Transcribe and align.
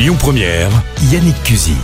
Lyon 0.00 0.16
Première, 0.18 0.70
Yannick 1.12 1.42
Cusy. 1.42 1.76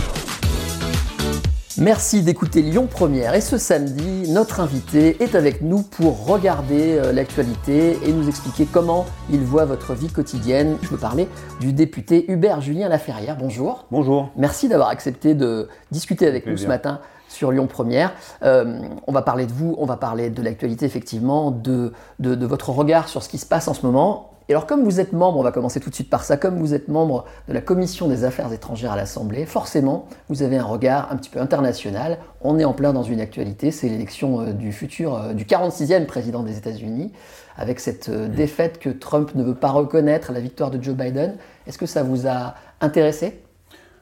Merci 1.77 2.23
d'écouter 2.23 2.63
Lyon 2.63 2.87
Première 2.87 3.35
et 3.35 3.41
ce 3.41 3.59
samedi, 3.59 4.31
notre 4.31 4.59
invité 4.59 5.21
est 5.21 5.35
avec 5.35 5.61
nous 5.61 5.83
pour 5.83 6.25
regarder 6.25 6.97
euh, 6.97 7.11
l'actualité 7.13 7.95
et 8.03 8.11
nous 8.11 8.27
expliquer 8.27 8.65
comment 8.65 9.05
il 9.29 9.41
voit 9.41 9.65
votre 9.65 9.93
vie 9.93 10.07
quotidienne. 10.07 10.77
Je 10.81 10.87
veux 10.87 10.97
parler 10.97 11.27
du 11.59 11.73
député 11.73 12.25
Hubert 12.31 12.59
Julien 12.59 12.89
Laferrière. 12.89 13.37
Bonjour. 13.37 13.85
Bonjour. 13.91 14.31
Merci 14.35 14.67
d'avoir 14.67 14.89
accepté 14.89 15.35
de 15.35 15.69
discuter 15.91 16.25
avec 16.25 16.47
nous 16.47 16.57
ce 16.57 16.65
matin 16.65 17.01
sur 17.29 17.51
Lyon 17.51 17.67
Première. 17.67 18.13
Euh, 18.41 18.79
on 19.05 19.11
va 19.11 19.21
parler 19.21 19.45
de 19.45 19.53
vous, 19.53 19.75
on 19.77 19.85
va 19.85 19.95
parler 19.95 20.31
de 20.31 20.41
l'actualité 20.41 20.87
effectivement, 20.87 21.51
de, 21.51 21.93
de, 22.17 22.33
de 22.33 22.45
votre 22.47 22.71
regard 22.71 23.09
sur 23.09 23.21
ce 23.21 23.29
qui 23.29 23.37
se 23.37 23.45
passe 23.45 23.67
en 23.67 23.75
ce 23.75 23.85
moment 23.85 24.31
et 24.49 24.53
alors 24.53 24.65
comme 24.65 24.83
vous 24.83 24.99
êtes 24.99 25.11
membre, 25.11 25.39
on 25.39 25.43
va 25.43 25.51
commencer 25.51 25.79
tout 25.79 25.89
de 25.89 25.95
suite 25.95 26.09
par 26.09 26.23
ça, 26.23 26.37
comme 26.37 26.57
vous 26.57 26.73
êtes 26.73 26.87
membre 26.87 27.25
de 27.49 27.53
la 27.53 27.59
commission 27.59 28.07
des 28.07 28.23
affaires 28.23 28.51
étrangères 28.53 28.93
à 28.93 28.95
l'Assemblée, 28.95 29.45
forcément, 29.45 30.07
vous 30.29 30.41
avez 30.41 30.57
un 30.57 30.63
regard 30.63 31.11
un 31.11 31.17
petit 31.17 31.29
peu 31.29 31.41
international. 31.41 32.17
On 32.41 32.57
est 32.57 32.63
en 32.63 32.73
plein 32.73 32.93
dans 32.93 33.03
une 33.03 33.19
actualité, 33.19 33.71
c'est 33.71 33.89
l'élection 33.89 34.39
euh, 34.39 34.53
du 34.53 34.71
futur, 34.71 35.15
euh, 35.15 35.33
du 35.33 35.43
46e 35.43 36.05
président 36.05 36.43
des 36.43 36.57
États-Unis, 36.57 37.11
avec 37.57 37.81
cette 37.81 38.07
euh, 38.07 38.29
défaite 38.29 38.79
que 38.79 38.89
Trump 38.89 39.35
ne 39.35 39.43
veut 39.43 39.55
pas 39.55 39.69
reconnaître, 39.69 40.31
la 40.31 40.39
victoire 40.39 40.71
de 40.71 40.81
Joe 40.81 40.95
Biden. 40.95 41.35
Est-ce 41.65 41.77
que 41.77 41.85
ça 41.85 42.03
vous 42.03 42.25
a 42.25 42.55
intéressé? 42.79 43.41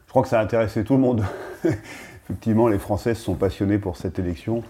Je 0.06 0.12
crois 0.12 0.22
que 0.22 0.30
ça 0.30 0.40
a 0.40 0.44
intéressé 0.44 0.84
tout 0.84 0.94
le 0.94 1.02
monde. 1.02 1.24
Effectivement, 2.26 2.68
les 2.68 2.80
Français 2.80 3.16
sont 3.16 3.36
passionnés 3.36 3.78
pour 3.78 3.98
cette 3.98 4.20
élection. 4.20 4.64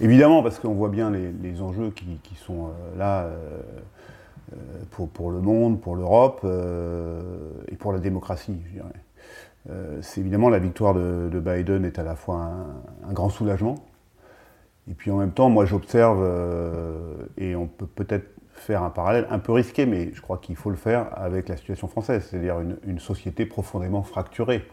Évidemment, 0.00 0.42
parce 0.42 0.58
qu'on 0.58 0.74
voit 0.74 0.88
bien 0.88 1.10
les, 1.10 1.62
enjeux 1.62 1.90
qui, 1.94 2.34
sont 2.46 2.70
là. 2.98 3.22
Euh, 3.22 3.60
pour, 4.90 5.08
pour, 5.08 5.30
le 5.30 5.40
monde, 5.40 5.80
pour 5.80 5.96
l'Europe 5.96 6.40
euh, 6.44 7.52
et 7.68 7.76
pour 7.76 7.92
la 7.92 7.98
démocratie, 7.98 8.56
je 8.66 8.72
dirais. 8.72 8.88
Euh, 9.68 9.98
c'est 10.02 10.20
évidemment 10.20 10.48
la 10.48 10.58
victoire 10.58 10.94
de, 10.94 11.28
Biden 11.32 11.84
est 11.84 11.98
à 11.98 12.02
la 12.02 12.16
fois 12.16 12.50
un, 13.06 13.12
grand 13.12 13.28
soulagement, 13.28 13.76
et 14.90 14.94
puis 14.94 15.10
en 15.10 15.18
même 15.18 15.32
temps, 15.32 15.50
moi 15.50 15.66
j'observe, 15.66 16.26
et 17.36 17.54
on 17.54 17.66
peut 17.66 17.86
peut-être 17.86 18.26
faire 18.54 18.82
un 18.82 18.90
parallèle 18.90 19.26
un 19.30 19.38
peu 19.38 19.52
risqué, 19.52 19.86
mais 19.86 20.10
je 20.14 20.20
crois 20.20 20.38
qu'il 20.38 20.56
faut 20.56 20.70
le 20.70 20.76
faire 20.76 21.08
avec 21.14 21.48
la 21.48 21.56
situation 21.56 21.88
française, 21.88 22.26
c'est-à-dire 22.28 22.56
une, 22.84 22.98
société 22.98 23.46
profondément 23.46 24.02
fracturée. 24.02 24.64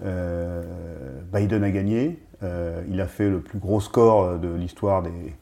Biden 0.00 1.62
a 1.62 1.70
gagné, 1.70 2.18
il 2.42 3.00
a 3.00 3.06
fait 3.06 3.30
le 3.30 3.40
plus 3.40 3.58
gros 3.58 3.80
score 3.80 4.38
de 4.38 4.52
l'histoire 4.52 5.02
des, 5.02 5.34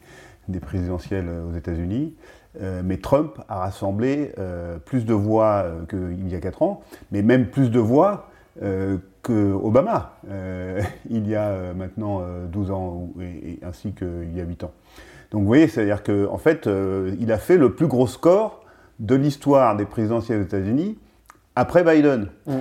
des 0.48 0.60
présidentielles 0.60 1.28
aux 1.28 1.56
États-Unis. 1.56 2.14
Euh, 2.60 2.82
mais 2.84 2.98
Trump 2.98 3.38
a 3.48 3.60
rassemblé 3.60 4.32
euh, 4.38 4.78
plus 4.78 5.04
de 5.04 5.14
voix 5.14 5.64
euh, 5.64 5.84
qu'il 5.86 6.28
y 6.28 6.34
a 6.34 6.40
4 6.40 6.62
ans, 6.62 6.82
mais 7.12 7.22
même 7.22 7.46
plus 7.46 7.70
de 7.70 7.80
voix 7.80 8.30
que 9.22 9.52
Obama 9.52 10.14
il 11.10 11.28
y 11.28 11.34
a 11.34 11.74
maintenant 11.74 12.22
12 12.50 12.70
ans, 12.70 13.10
et, 13.20 13.58
ainsi 13.62 13.92
qu'il 13.92 14.34
y 14.34 14.40
a 14.40 14.44
8 14.44 14.64
ans. 14.64 14.72
Donc 15.30 15.42
vous 15.42 15.46
voyez, 15.46 15.68
c'est-à-dire 15.68 16.02
qu'en 16.02 16.32
en 16.32 16.38
fait, 16.38 16.66
il 17.20 17.30
a 17.30 17.36
fait 17.36 17.58
le 17.58 17.74
plus 17.74 17.86
gros 17.86 18.06
score 18.06 18.64
de 18.98 19.14
l'histoire 19.14 19.76
des 19.76 19.84
présidentielles 19.84 20.40
aux 20.40 20.44
États-Unis 20.44 20.96
après 21.54 21.84
Biden. 21.84 22.28
Mm. 22.46 22.52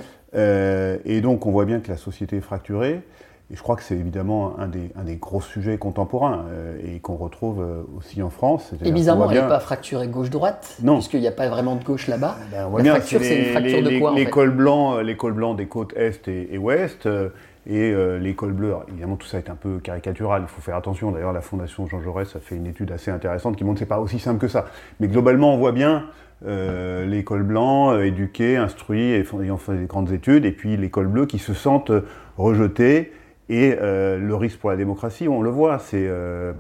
et 1.06 1.22
donc 1.22 1.46
on 1.46 1.52
voit 1.52 1.64
bien 1.64 1.80
que 1.80 1.88
la 1.88 1.98
société 1.98 2.38
est 2.38 2.42
fracturée. 2.42 3.02
Et 3.52 3.56
je 3.56 3.62
crois 3.62 3.76
que 3.76 3.84
c'est 3.84 3.96
évidemment 3.96 4.56
un 4.58 4.68
des, 4.68 4.90
un 5.00 5.04
des, 5.04 5.18
gros 5.18 5.40
sujets 5.40 5.78
contemporains 5.78 6.46
euh, 6.50 6.78
et 6.84 7.00
qu'on 7.00 7.16
retrouve 7.16 7.62
euh, 7.62 7.84
aussi 7.96 8.24
en 8.24 8.32
France. 8.32 8.74
Et 8.84 8.92
bizarrement, 8.92 9.30
elle 9.30 9.42
n'est 9.42 9.48
pas 9.48 9.60
fracturée 9.60 10.08
gauche-droite, 10.08 10.78
puisqu'il 10.84 11.20
n'y 11.20 11.28
a 11.28 11.32
pas 11.32 11.48
vraiment 11.48 11.76
de 11.76 11.84
gauche 11.84 12.08
là-bas. 12.08 12.38
Ben, 12.52 12.68
la 12.76 12.92
fracture, 12.96 13.20
c'est 13.22 13.38
une 13.38 13.52
fracture 13.52 13.84
de 13.84 14.00
quoi 14.00 14.14
Les 14.16 14.26
cols 14.26 14.50
blancs, 14.50 15.00
les 15.04 15.16
cols 15.16 15.34
blancs 15.34 15.56
des 15.56 15.68
côtes 15.68 15.94
est 15.96 16.28
et, 16.28 16.58
ouest. 16.58 17.06
Euh, 17.06 17.30
et 17.68 17.96
les 18.20 18.36
cols 18.36 18.54
bleus, 18.54 18.76
évidemment 18.90 19.16
tout 19.16 19.26
ça 19.26 19.40
est 19.40 19.50
un 19.50 19.56
peu 19.56 19.80
caricatural, 19.80 20.44
il 20.44 20.48
faut 20.48 20.62
faire 20.62 20.76
attention. 20.76 21.09
D'ailleurs 21.09 21.34
la 21.34 21.42
Fondation 21.42 21.88
Jean 21.88 22.00
Jaurès 22.00 22.36
a 22.36 22.40
fait 22.40 22.56
une 22.56 22.68
étude 22.68 22.92
assez 22.92 23.09
intéressante 23.09 23.56
qui 23.56 23.64
montre 23.64 23.78
que 23.78 23.80
c'est 23.80 23.86
pas 23.88 24.00
aussi 24.00 24.19
simple 24.19 24.40
que 24.40 24.48
ça. 24.48 24.66
Mais 25.00 25.08
globalement 25.08 25.52
on 25.52 25.58
voit 25.58 25.72
bien 25.72 26.06
euh, 26.46 27.08
les 27.08 27.24
cols 27.24 27.42
blancs, 27.42 28.00
éduqués, 28.00 28.56
instruits, 28.56 29.14
ayant 29.14 29.58
fait 29.58 29.78
des 29.78 29.86
grandes 29.86 30.12
études, 30.12 30.46
et 30.46 30.52
puis 30.52 30.78
les 30.78 30.92
cols 30.92 31.08
bleus 31.08 31.25
qui 31.25 31.40
se 31.40 31.56
sentent 31.56 31.92
rejetés 32.38 33.12
et 33.50 33.78
euh, 33.79 34.17
le 34.17 34.35
risque 34.35 34.59
pour 34.59 34.69
la 34.69 34.75
démocratie, 34.75 35.28
on 35.28 35.41
le 35.41 35.50
voit, 35.50 35.79
c'est. 35.79 36.06
Euh, 36.07 36.53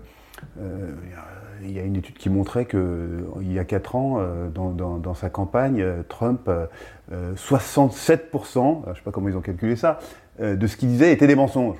euh, 0.59 0.91
il 1.63 1.71
y 1.71 1.79
a 1.79 1.83
une 1.83 1.95
étude 1.95 2.15
qui 2.15 2.29
montrait 2.29 2.65
qu'il 2.65 3.51
y 3.51 3.57
a 3.57 3.63
4 3.63 3.95
ans, 3.95 4.19
dans, 4.53 5.13
sa 5.15 5.29
campagne, 5.31 5.83
Trump, 6.09 6.47
67%, 7.11 8.83
je 8.83 8.89
ne 8.89 8.93
sais 8.93 9.01
pas 9.01 9.11
comment 9.11 9.29
ils 9.29 9.37
ont 9.37 9.41
calculé 9.41 9.75
ça, 9.75 9.97
de 10.39 10.67
ce 10.67 10.77
qu'il 10.77 10.89
disait 10.89 11.11
était 11.11 11.25
des 11.25 11.35
mensonges. 11.35 11.77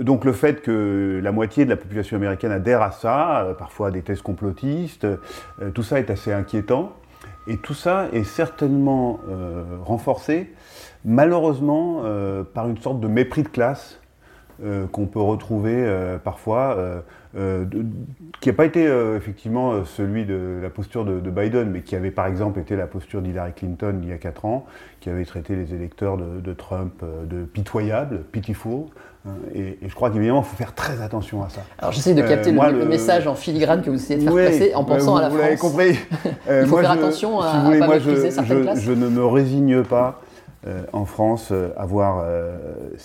donc 0.00 0.24
le 0.24 0.32
fait 0.32 0.62
que 0.62 1.20
la 1.22 1.30
moitié 1.30 1.64
de 1.64 1.70
la 1.70 1.76
population 1.76 2.16
américaine 2.16 2.50
adhère 2.50 2.82
à 2.82 2.90
ça, 2.90 3.54
parfois 3.56 3.88
à 3.88 3.90
des 3.92 4.02
thèses 4.02 4.22
complotistes, 4.22 5.06
tout 5.74 5.82
ça 5.84 6.00
est 6.00 6.10
assez 6.10 6.32
inquiétant. 6.32 6.94
Et 7.46 7.58
tout 7.58 7.74
ça 7.74 8.08
est 8.12 8.24
certainement 8.24 9.20
renforcé, 9.84 10.52
malheureusement, 11.04 12.02
par 12.52 12.68
une 12.68 12.78
sorte 12.78 12.98
de 12.98 13.06
mépris 13.06 13.44
de 13.44 13.48
classe 13.48 14.00
euh, 14.64 14.86
qu'on 14.88 15.06
peut 15.06 15.20
retrouver 15.20 15.74
euh, 15.76 16.18
parfois, 16.18 16.76
euh, 17.36 17.64
qui 18.40 18.48
n'a 18.48 18.52
pas 18.52 18.64
été 18.64 18.84
effectivement 19.16 19.84
celui 19.84 20.24
de 20.24 20.58
la 20.60 20.70
posture 20.70 21.04
de, 21.04 21.30
Biden, 21.30 21.70
mais 21.70 21.82
qui 21.82 21.94
avait 21.94 22.10
par 22.10 22.26
exemple 22.26 22.58
été 22.58 22.74
la 22.74 22.88
posture 22.88 23.22
d'Hillary 23.22 23.52
Clinton 23.52 24.00
il 24.02 24.08
y 24.08 24.12
a 24.12 24.18
4 24.18 24.46
ans, 24.46 24.66
qui 25.00 25.10
avait 25.10 25.24
traité 25.24 25.54
les 25.54 25.74
électeurs 25.74 26.16
de, 26.16 26.52
Trump 26.54 27.04
de 27.30 27.44
pitoyables, 27.44 28.24
pitiful. 28.32 28.86
Hein, 29.26 29.32
et, 29.54 29.78
je 29.86 29.94
crois 29.94 30.10
qu'évidemment, 30.10 30.40
il 30.40 30.48
faut 30.48 30.56
faire 30.56 30.74
très 30.74 31.00
attention 31.02 31.44
à 31.44 31.50
ça. 31.50 31.60
Alors 31.78 31.92
j'essaie 31.92 32.14
de 32.14 32.22
capter 32.22 32.50
le, 32.50 32.84
message 32.86 33.28
en 33.28 33.36
filigrane 33.36 33.82
que 33.82 33.90
vous 33.90 33.96
essayez 33.96 34.18
de 34.18 34.28
faire 34.28 34.50
passer 34.50 34.74
en 34.74 34.84
pensant 34.84 35.16
à 35.16 35.22
la 35.22 35.28
vous 35.28 35.38
France. 35.38 35.72
Vous 35.72 35.78
l'avez 35.78 35.94
compris. 35.94 36.30
il 36.62 36.66
faut 36.66 36.78
faire 36.78 36.90
attention 36.90 37.40
à, 37.40 37.70
ne 37.70 37.78
pas 37.78 37.98
je, 38.00 38.30
certaines 38.30 38.62
classes. 38.62 38.80
Je 38.80 38.92
ne 38.92 39.08
me 39.08 39.24
résigne 39.24 39.84
pas 39.84 40.20
euh, 40.68 40.82
en 40.92 41.04
France, 41.04 41.48
euh, 41.50 41.70
avoir 41.76 42.22
euh, 42.22 42.56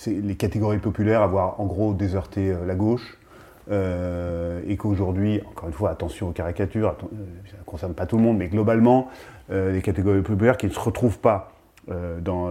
les 0.07 0.35
catégories 0.35 0.79
populaires, 0.79 1.21
avoir 1.21 1.59
en 1.61 1.65
gros 1.65 1.93
déserté 1.93 2.53
la 2.65 2.75
gauche, 2.75 3.17
et 3.71 4.75
qu'aujourd'hui, 4.75 5.41
encore 5.49 5.69
une 5.69 5.73
fois, 5.73 5.89
attention 5.89 6.27
aux 6.27 6.33
caricatures, 6.33 6.97
ça 7.49 7.57
ne 7.57 7.63
concerne 7.65 7.93
pas 7.93 8.05
tout 8.05 8.17
le 8.17 8.23
monde, 8.23 8.37
mais 8.37 8.49
globalement, 8.49 9.07
les 9.49 9.81
catégories 9.81 10.21
populaires 10.21 10.57
qui 10.57 10.65
ne 10.65 10.71
se 10.71 10.79
retrouvent 10.81 11.19
pas 11.19 11.53
dans, 11.87 12.49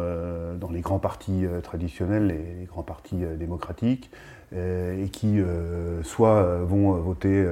dans, 0.59 0.71
les 0.71 0.81
grands 0.81 0.99
partis 0.99 1.45
traditionnels, 1.63 2.29
les, 2.29 2.61
les, 2.61 2.65
grands 2.65 2.83
partis 2.83 3.19
démocratiques, 3.39 4.11
et 4.55 5.09
qui 5.09 5.41
soit 6.03 6.59
vont 6.65 6.93
voter 6.93 7.47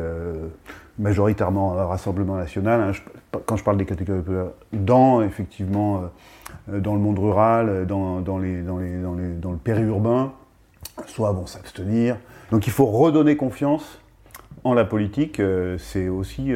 majoritairement 0.99 1.73
au 1.73 1.89
Rassemblement 1.89 2.37
national, 2.37 2.81
hein, 2.81 3.39
quand 3.47 3.57
je 3.57 3.65
parle 3.65 3.79
des 3.79 3.87
catégories 3.87 4.21
populaires, 4.21 4.51
dans 4.73 5.23
effectivement 5.23 6.03
euh, 6.69 6.81
dans 6.81 6.95
le 6.95 7.01
monde 7.01 7.19
rural, 7.19 7.69
euh, 7.69 7.85
dans, 7.85 8.21
dans, 8.21 8.39
les, 8.39 8.63
dans, 8.63 8.79
les, 8.79 9.01
dans, 9.01 9.15
les, 9.15 9.29
le 9.29 9.57
périurbain, 9.57 10.33
soit 11.07 11.33
vont 11.33 11.47
s'abstenir. 11.47 12.17
Donc 12.51 12.67
il 12.67 12.73
faut 12.73 12.87
redonner 12.87 13.37
confiance 13.37 14.01
en 14.63 14.75
la 14.75 14.85
politique, 14.85 15.41
euh, 15.41 15.79
c'est 15.79 16.09
aussi 16.09 16.53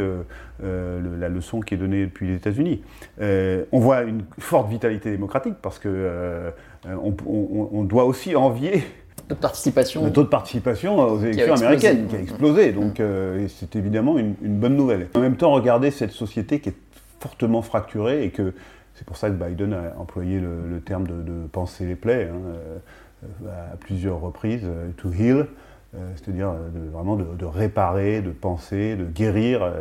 la 0.60 1.28
leçon 1.28 1.60
qui 1.60 1.74
est 1.74 1.78
donnée 1.78 2.04
depuis 2.04 2.28
les 2.28 2.36
États-Unis. 2.36 2.82
on 3.20 3.80
voit 3.80 4.02
une 4.02 4.24
forte 4.38 4.68
vitalité 4.68 5.10
démocratique 5.10 5.54
parce 5.62 5.78
que 5.78 6.52
on, 6.86 7.14
on, 7.26 7.82
doit 7.84 8.04
aussi 8.04 8.36
envier 8.36 8.84
de 9.28 9.34
participation. 9.34 10.04
le 10.04 10.12
taux 10.12 10.22
de 10.22 10.28
participation 10.28 10.98
aux 10.98 11.20
élections 11.20 11.54
américaines 11.54 12.06
qui 12.08 12.16
a 12.16 12.20
explosé. 12.20 12.72
Donc 12.72 13.00
c'est 13.48 13.76
évidemment 13.76 14.18
une, 14.18 14.34
une, 14.42 14.58
bonne 14.58 14.76
nouvelle. 14.76 15.08
En 15.14 15.20
même 15.20 15.36
temps, 15.36 15.52
regardez 15.52 15.90
cette 15.90 16.12
société 16.12 16.60
qui 16.60 16.70
est 16.70 16.76
fortement 17.20 17.62
fracturée 17.62 18.24
et 18.24 18.30
que 18.30 18.52
c'est 18.94 19.04
pour 19.04 19.16
ça 19.16 19.28
que 19.28 19.34
Biden 19.34 19.72
a 19.72 19.98
employé 20.00 20.40
le, 20.40 20.80
terme 20.80 21.06
de, 21.06 21.46
penser 21.50 21.84
les 21.84 21.96
plaies 21.96 22.30
hein, 22.32 22.38
euh, 23.24 23.72
à 23.72 23.76
plusieurs 23.76 24.20
reprises, 24.20 24.64
euh, 24.64 24.90
to 24.96 25.10
heal, 25.12 25.46
euh, 25.94 25.98
c'est-à-dire 26.14 26.54
vraiment 26.92 27.16
de, 27.16 27.44
réparer, 27.44 28.20
de 28.20 28.30
penser, 28.30 28.94
de 28.96 29.04
guérir 29.04 29.72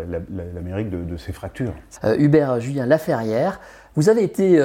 l'Amérique 0.55 0.89
de, 0.89 1.17
ses 1.17 1.31
fractures. 1.31 1.73
Hubert 2.17 2.59
Julien 2.59 2.85
Laferrière, 2.85 3.59
vous 3.95 4.09
avez 4.09 4.23
été 4.23 4.59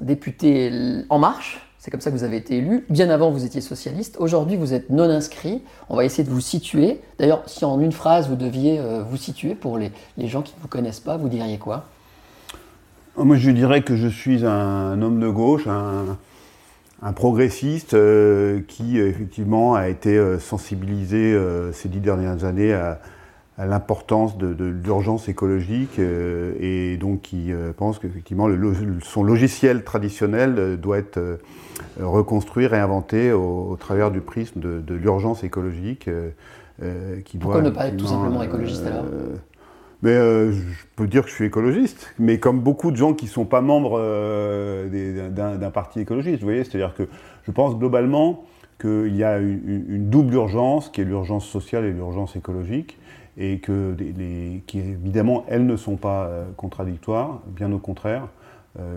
député 0.00 1.04
En 1.08 1.18
Marche, 1.18 1.60
c'est 1.82 1.90
comme 1.90 2.00
ça 2.00 2.12
que 2.12 2.16
vous 2.16 2.22
avez 2.22 2.36
été 2.36 2.58
élu. 2.58 2.84
Bien 2.90 3.10
avant, 3.10 3.32
vous 3.32 3.44
étiez 3.44 3.60
socialiste. 3.60 4.16
Aujourd'hui, 4.20 4.56
vous 4.56 4.72
êtes 4.72 4.88
non 4.88 5.10
inscrit. 5.10 5.62
On 5.88 5.96
va 5.96 6.04
essayer 6.04 6.22
de 6.22 6.30
vous 6.30 6.40
situer. 6.40 7.00
D'ailleurs, 7.18 7.42
si 7.46 7.64
en 7.64 7.80
une 7.80 7.90
phrase, 7.90 8.28
vous 8.28 8.36
deviez 8.36 8.80
vous 9.10 9.16
situer 9.16 9.56
pour 9.56 9.78
les, 9.78 9.90
gens 10.28 10.42
qui 10.42 10.54
ne 10.56 10.62
vous 10.62 10.68
connaissent 10.68 11.00
pas, 11.00 11.16
vous 11.16 11.28
diriez 11.28 11.58
quoi? 11.58 11.86
Moi, 13.16 13.36
je 13.36 13.50
dirais 13.50 13.82
que 13.82 13.96
je 13.96 14.06
suis 14.06 14.46
un 14.46 15.02
homme 15.02 15.18
de 15.18 15.28
gauche, 15.28 15.66
un, 15.66 17.12
progressiste 17.14 17.94
euh, 17.94 18.60
qui, 18.68 19.00
effectivement, 19.00 19.74
a 19.74 19.88
été 19.88 20.16
euh, 20.16 20.38
sensibilisé 20.38 21.34
euh, 21.34 21.72
ces 21.72 21.88
dix 21.88 21.98
dernières 21.98 22.44
années 22.44 22.72
à, 22.72 23.00
à 23.58 23.66
l'importance 23.66 24.38
de, 24.38 24.64
l'urgence 24.64 25.28
écologique 25.28 25.98
et 25.98 26.96
donc 26.96 27.20
qui 27.20 27.50
pense 27.76 27.98
qu'effectivement 27.98 28.48
son 29.02 29.22
logiciel 29.22 29.84
traditionnel 29.84 30.78
doit 30.80 30.98
être 30.98 31.38
reconstruit, 32.00 32.66
réinventé 32.66 33.30
au, 33.30 33.76
travers 33.78 34.10
du 34.10 34.22
prisme 34.22 34.58
de, 34.58 34.94
l'urgence 34.94 35.44
écologique. 35.44 36.08
qui 37.24 37.38
Pourquoi 37.38 37.60
ne 37.60 37.70
pas 37.70 37.88
être 37.88 37.98
tout 37.98 38.06
simplement 38.06 38.42
écologiste 38.42 38.86
alors? 38.86 39.04
mais 40.02 40.10
euh, 40.10 40.52
je 40.52 40.84
peux 40.96 41.06
dire 41.06 41.22
que 41.22 41.30
je 41.30 41.34
suis 41.34 41.44
écologiste, 41.44 42.12
mais 42.18 42.38
comme 42.38 42.60
beaucoup 42.60 42.90
de 42.90 42.96
gens 42.96 43.14
qui 43.14 43.26
ne 43.26 43.30
sont 43.30 43.44
pas 43.44 43.60
membres 43.60 43.98
euh, 44.00 45.30
d'un 45.30 45.70
parti 45.70 46.00
écologiste, 46.00 46.40
vous 46.40 46.46
voyez, 46.46 46.64
c'est-à-dire 46.64 46.94
que 46.94 47.04
je 47.44 47.52
pense 47.52 47.78
globalement 47.78 48.44
qu'il 48.80 49.14
y 49.14 49.22
a 49.22 49.38
une, 49.38 50.10
double 50.10 50.34
urgence, 50.34 50.88
qui 50.88 51.00
est 51.00 51.04
l'urgence 51.04 51.46
sociale 51.46 51.84
et 51.84 51.92
l'urgence 51.92 52.34
écologique, 52.34 52.98
et 53.36 53.58
que 53.58 53.94
les, 53.98 54.62
qui 54.66 54.78
évidemment 54.78 55.44
elles 55.48 55.66
ne 55.66 55.76
sont 55.76 55.96
pas 55.96 56.24
euh, 56.24 56.44
contradictoires, 56.56 57.40
bien 57.46 57.72
au 57.72 57.78
contraire, 57.78 58.28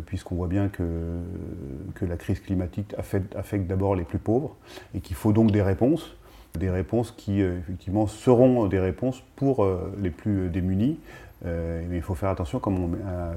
puisqu'on 0.06 0.36
voit 0.36 0.48
bien 0.48 0.70
que, 0.70 0.84
que 1.96 2.06
la 2.06 2.16
crise 2.16 2.40
climatique 2.40 2.96
affecte, 2.98 3.68
d'abord 3.68 3.94
les 3.98 4.06
plus 4.06 4.20
pauvres, 4.20 4.56
et 4.94 5.02
qu'il 5.02 5.18
faut 5.18 5.34
donc 5.34 5.52
des 5.52 5.62
réponses 5.62 6.16
des 6.58 6.70
réponses 6.70 7.14
qui 7.16 7.42
euh, 7.42 7.60
effectivement 7.60 8.08
seront 8.08 8.68
des 8.68 8.80
réponses 8.80 9.22
pour 9.36 9.64
euh, 9.64 9.94
les 10.02 10.10
plus 10.10 10.50
démunis. 10.50 11.00
Euh, 11.46 11.84
mais 11.90 11.98
il 11.98 12.02
faut 12.02 12.16
faire 12.16 12.30
attention 12.30 12.60
comment 12.60 12.90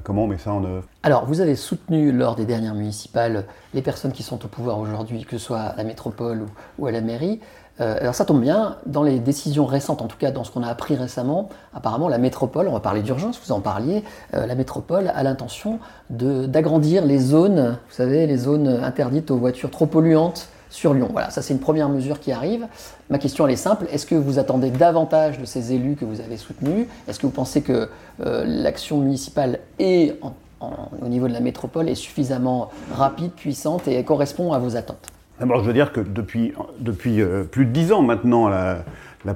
comment 0.05 0.25
on 0.25 0.27
met 0.29 0.39
ça 0.39 0.53
en 0.53 0.65
œuvre. 0.65 0.87
Alors, 1.03 1.27
vous 1.27 1.41
avez 1.41 1.57
soutenu 1.57 2.13
lors 2.13 2.37
des 2.37 2.47
dernières 2.47 2.75
municipales 2.75 3.45
les 3.75 3.83
personnes 3.83 4.13
qui 4.13 4.23
sont 4.23 4.43
au 4.45 4.49
pouvoir 4.49 4.79
aujourd'hui, 4.79 5.25
que 5.25 5.37
ce 5.37 5.45
soit 5.45 5.61
à 5.61 5.77
la 5.77 5.85
métropole 5.85 6.47
ou, 6.79 6.87
à 6.87 6.93
la 6.93 7.01
mairie. 7.01 7.41
Alors 7.79 8.15
ça 8.15 8.25
tombe 8.25 8.41
bien, 8.41 8.77
dans 8.87 9.03
les 9.03 9.19
décisions 9.19 9.67
récentes, 9.67 10.03
en 10.03 10.07
tout 10.07 10.17
cas 10.17 10.31
dans 10.31 10.45
ce 10.45 10.51
qu'on 10.51 10.63
a 10.63 10.69
appris 10.69 10.97
récemment, 10.97 11.49
apparemment 11.75 12.09
la 12.09 12.19
métropole, 12.19 12.69
on 12.69 12.73
va 12.73 12.81
parler 12.81 13.03
d'urgence, 13.03 13.41
vous 13.45 13.53
en 13.53 13.61
parliez, 13.61 14.03
la 14.33 14.55
métropole 14.55 15.13
a 15.15 15.23
l'intention 15.23 15.79
d'agrandir 16.11 17.05
les 17.05 17.19
zones, 17.19 17.79
vous 17.89 17.95
savez, 17.95 18.27
les 18.27 18.37
zones 18.37 18.69
interdites 18.69 19.31
aux 19.31 19.37
voitures 19.37 19.71
trop 19.71 19.87
polluantes 19.87 20.49
sur 20.71 20.95
Lyon. 20.95 21.09
Voilà, 21.13 21.31
ça 21.31 21.43
c'est 21.43 21.55
une 21.55 21.61
première 21.61 21.89
mesure 21.89 22.21
qui 22.21 22.33
arrive. 22.33 22.67
Ma 23.11 23.19
question 23.19 23.47
elle 23.47 23.53
est 23.53 23.57
simple, 23.57 23.87
est-ce 23.91 24.07
que 24.07 24.15
vous 24.15 24.39
attendez 24.39 24.71
davantage 24.71 25.39
de 25.39 25.45
ces 25.45 25.73
élus 25.73 25.97
que 25.97 26.05
vous 26.05 26.21
avez 26.21 26.37
soutenus? 26.37 26.87
Est-ce 27.07 27.19
que 27.19 27.27
vous 27.27 27.33
pensez 27.33 27.63
que 27.63 27.89
euh, 28.25 28.45
l'action 28.47 28.99
municipale 28.99 29.61
est, 29.79 30.19
au 30.61 31.09
niveau 31.09 31.29
de 31.29 31.33
la 31.33 31.41
métropole 31.41 31.89
est 31.89 31.95
suffisamment 31.95 32.71
rapide, 32.93 33.33
puissante 33.33 33.89
et 33.89 34.03
correspond 34.05 34.53
à 34.53 34.59
vos 34.59 34.77
attentes? 34.77 35.09
D'abord, 35.41 35.61
je 35.61 35.67
veux 35.67 35.73
dire 35.73 35.93
que 35.93 36.01
depuis, 36.01 36.53
depuis 36.81 37.23
euh, 37.23 37.45
plus 37.45 37.65
de 37.65 37.71
dix 37.71 37.93
ans 37.93 38.03
maintenant, 38.03 38.49
la, 38.49 38.85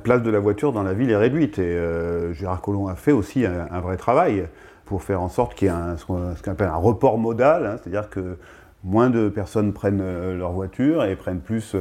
place 0.02 0.22
de 0.22 0.30
la 0.30 0.40
voiture 0.40 0.72
dans 0.72 0.82
la 0.82 0.94
ville 0.94 1.10
est 1.10 1.16
réduite. 1.16 1.60
Et 1.60 1.62
euh, 1.62 2.32
Gérard 2.32 2.60
Collomb 2.60 2.88
a 2.88 2.96
fait 2.96 3.12
aussi 3.12 3.46
un, 3.46 3.80
vrai 3.80 3.96
travail 3.96 4.48
pour 4.84 5.02
faire 5.02 5.22
en 5.22 5.28
sorte 5.28 5.54
qu'il 5.54 5.68
y 5.68 5.70
ait 5.70 5.96
ce 5.96 6.04
qu'on 6.04 6.34
appelle 6.50 6.68
un 6.68 6.76
report 6.76 7.18
modal, 7.18 7.66
hein, 7.66 7.76
c'est-à-dire 7.80 8.10
que 8.10 8.36
moins 8.82 9.10
de 9.10 9.28
personnes 9.28 9.72
prennent 9.72 10.00
euh, 10.02 10.36
leur 10.36 10.50
voiture 10.50 11.04
et 11.04 11.14
prennent 11.14 11.40
plus 11.40 11.76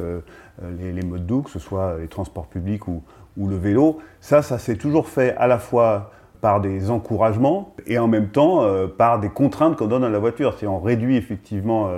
les, 0.77 1.01
modes 1.01 1.25
doux, 1.25 1.41
que 1.41 1.49
ce 1.49 1.57
soit 1.57 1.97
les 1.99 2.07
transports 2.07 2.45
publics 2.45 2.87
ou, 2.87 3.01
le 3.37 3.55
vélo. 3.55 3.99
Ça, 4.19 4.43
ça 4.43 4.59
s'est 4.59 4.75
toujours 4.75 5.07
fait 5.07 5.35
à 5.37 5.47
la 5.47 5.57
fois 5.57 6.11
par 6.41 6.59
des 6.59 6.89
encouragements 6.89 7.75
et 7.85 7.99
en 7.99 8.07
même 8.07 8.29
temps 8.29 8.63
euh, 8.63 8.87
par 8.87 9.19
des 9.19 9.29
contraintes 9.29 9.77
qu'on 9.77 9.87
donne 9.87 10.03
à 10.03 10.09
la 10.09 10.19
voiture. 10.19 10.57
Si 10.57 10.65
on 10.65 10.79
réduit 10.79 11.15
effectivement 11.15 11.89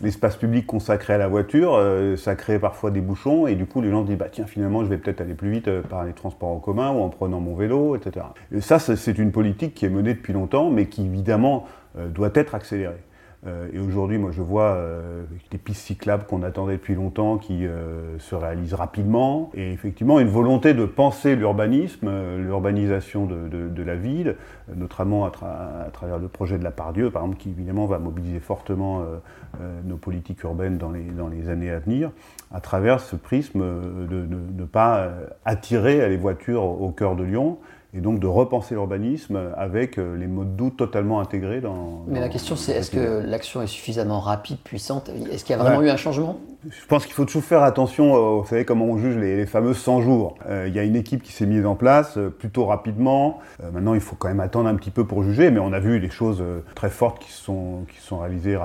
l'espace 0.00 0.36
public 0.36 0.66
consacré 0.66 1.14
à 1.14 1.18
la 1.18 1.28
voiture, 1.28 1.78
ça 2.16 2.34
crée 2.34 2.58
parfois 2.58 2.90
des 2.90 3.00
bouchons 3.00 3.46
et 3.46 3.54
du 3.54 3.66
coup 3.66 3.80
les 3.80 3.90
gens 3.90 4.02
se 4.02 4.08
disent 4.08 4.18
bah 4.18 4.28
tiens 4.30 4.46
finalement 4.46 4.84
je 4.84 4.88
vais 4.88 4.98
peut-être 4.98 5.20
aller 5.20 5.34
plus 5.34 5.50
vite 5.50 5.70
par 5.82 6.04
les 6.04 6.12
transports 6.12 6.50
en 6.50 6.58
commun 6.58 6.90
ou 6.92 7.00
en 7.00 7.08
prenant 7.08 7.40
mon 7.40 7.54
vélo, 7.54 7.96
etc. 7.96 8.26
Et 8.52 8.60
ça 8.60 8.78
c'est 8.78 9.18
une 9.18 9.32
politique 9.32 9.74
qui 9.74 9.84
est 9.84 9.90
menée 9.90 10.14
depuis 10.14 10.32
longtemps 10.32 10.70
mais 10.70 10.86
qui 10.86 11.04
évidemment 11.04 11.66
doit 11.96 12.30
être 12.34 12.54
accélérée. 12.54 13.02
Euh, 13.46 13.68
et 13.72 13.78
aujourd'hui, 13.78 14.18
moi, 14.18 14.30
je 14.32 14.42
vois 14.42 14.72
euh, 14.72 15.22
des 15.50 15.58
pistes 15.58 15.82
cyclables 15.82 16.24
qu'on 16.24 16.42
attendait 16.42 16.74
depuis 16.74 16.94
longtemps 16.94 17.38
qui 17.38 17.66
euh, 17.66 18.18
se 18.18 18.34
réalisent 18.34 18.74
rapidement. 18.74 19.50
Et 19.54 19.72
effectivement, 19.72 20.18
une 20.18 20.28
volonté 20.28 20.74
de 20.74 20.84
penser 20.84 21.36
l'urbanisme, 21.36 22.10
l'urbanisation 22.38 23.26
de, 23.26 23.82
la 23.82 23.94
ville, 23.94 24.36
notamment 24.74 25.24
à, 25.24 25.30
travers 25.92 26.18
le 26.18 26.28
projet 26.28 26.58
de 26.58 26.64
la 26.64 26.72
Pardieu, 26.72 27.10
par 27.10 27.22
exemple, 27.22 27.38
qui 27.38 27.50
évidemment 27.50 27.86
va 27.86 27.98
mobiliser 27.98 28.40
fortement 28.40 29.02
nos 29.84 29.96
politiques 29.96 30.42
urbaines 30.42 30.78
dans 30.78 30.90
les, 30.90 31.04
dans 31.04 31.28
les 31.28 31.48
années 31.48 31.70
à 31.70 31.78
venir, 31.78 32.10
à 32.52 32.60
travers 32.60 33.00
ce 33.00 33.16
prisme 33.16 33.60
de 33.60 34.26
ne 34.26 34.64
pas 34.64 35.10
attirer 35.44 36.08
les 36.08 36.16
voitures 36.16 36.64
au 36.64 36.90
cœur 36.90 37.14
de 37.14 37.22
Lyon, 37.22 37.58
et 37.98 38.00
donc 38.00 38.20
de 38.20 38.28
repenser 38.28 38.76
l'urbanisme 38.76 39.40
avec 39.56 39.98
euh, 39.98 40.16
les 40.16 40.28
modes 40.28 40.54
doux 40.54 40.70
totalement 40.70 41.18
intégrés 41.20 41.60
dans. 41.60 42.04
Mais 42.06 42.20
la 42.20 42.28
question 42.28 42.54
c'est 42.54 42.72
est-ce 42.72 42.92
que 42.92 43.24
l'action 43.26 43.60
est 43.60 43.66
suffisamment 43.66 44.20
rapide, 44.20 44.58
puissante? 44.58 45.10
Est-ce 45.32 45.44
qu'il 45.44 45.56
y 45.56 45.58
a 45.58 45.62
vraiment 45.62 45.82
eu 45.82 45.90
un 45.90 45.96
changement? 45.96 46.38
Je 46.68 46.86
pense 46.86 47.06
qu'il 47.06 47.14
faut 47.14 47.24
toujours 47.24 47.44
faire 47.44 47.62
attention, 47.62 48.40
vous 48.40 48.46
savez 48.46 48.64
comment 48.64 48.84
on 48.84 48.98
juge 48.98 49.16
les, 49.16 49.46
fameux 49.46 49.74
100 49.74 50.02
jours. 50.02 50.36
Euh, 50.48 50.66
il 50.68 50.74
y 50.74 50.78
a 50.78 50.82
une 50.82 50.96
équipe 50.96 51.22
qui 51.22 51.32
s'est 51.32 51.46
mise 51.46 51.64
en 51.64 51.76
place 51.76 52.18
euh, 52.18 52.30
plutôt 52.30 52.66
rapidement. 52.66 53.38
maintenant 53.72 53.94
il 53.94 54.00
faut 54.00 54.16
quand 54.16 54.28
même 54.28 54.40
attendre 54.40 54.68
un 54.68 54.74
petit 54.74 54.90
peu 54.90 55.04
pour 55.04 55.22
juger, 55.22 55.50
mais 55.50 55.60
on 55.60 55.72
a 55.72 55.80
vu 55.80 55.98
des 55.98 56.10
choses 56.10 56.42
très 56.76 56.90
fortes 56.90 57.20
qui 57.20 57.32
sont, 57.32 57.84
qui 57.92 58.00
sont 58.00 58.18
réalisées 58.18 58.56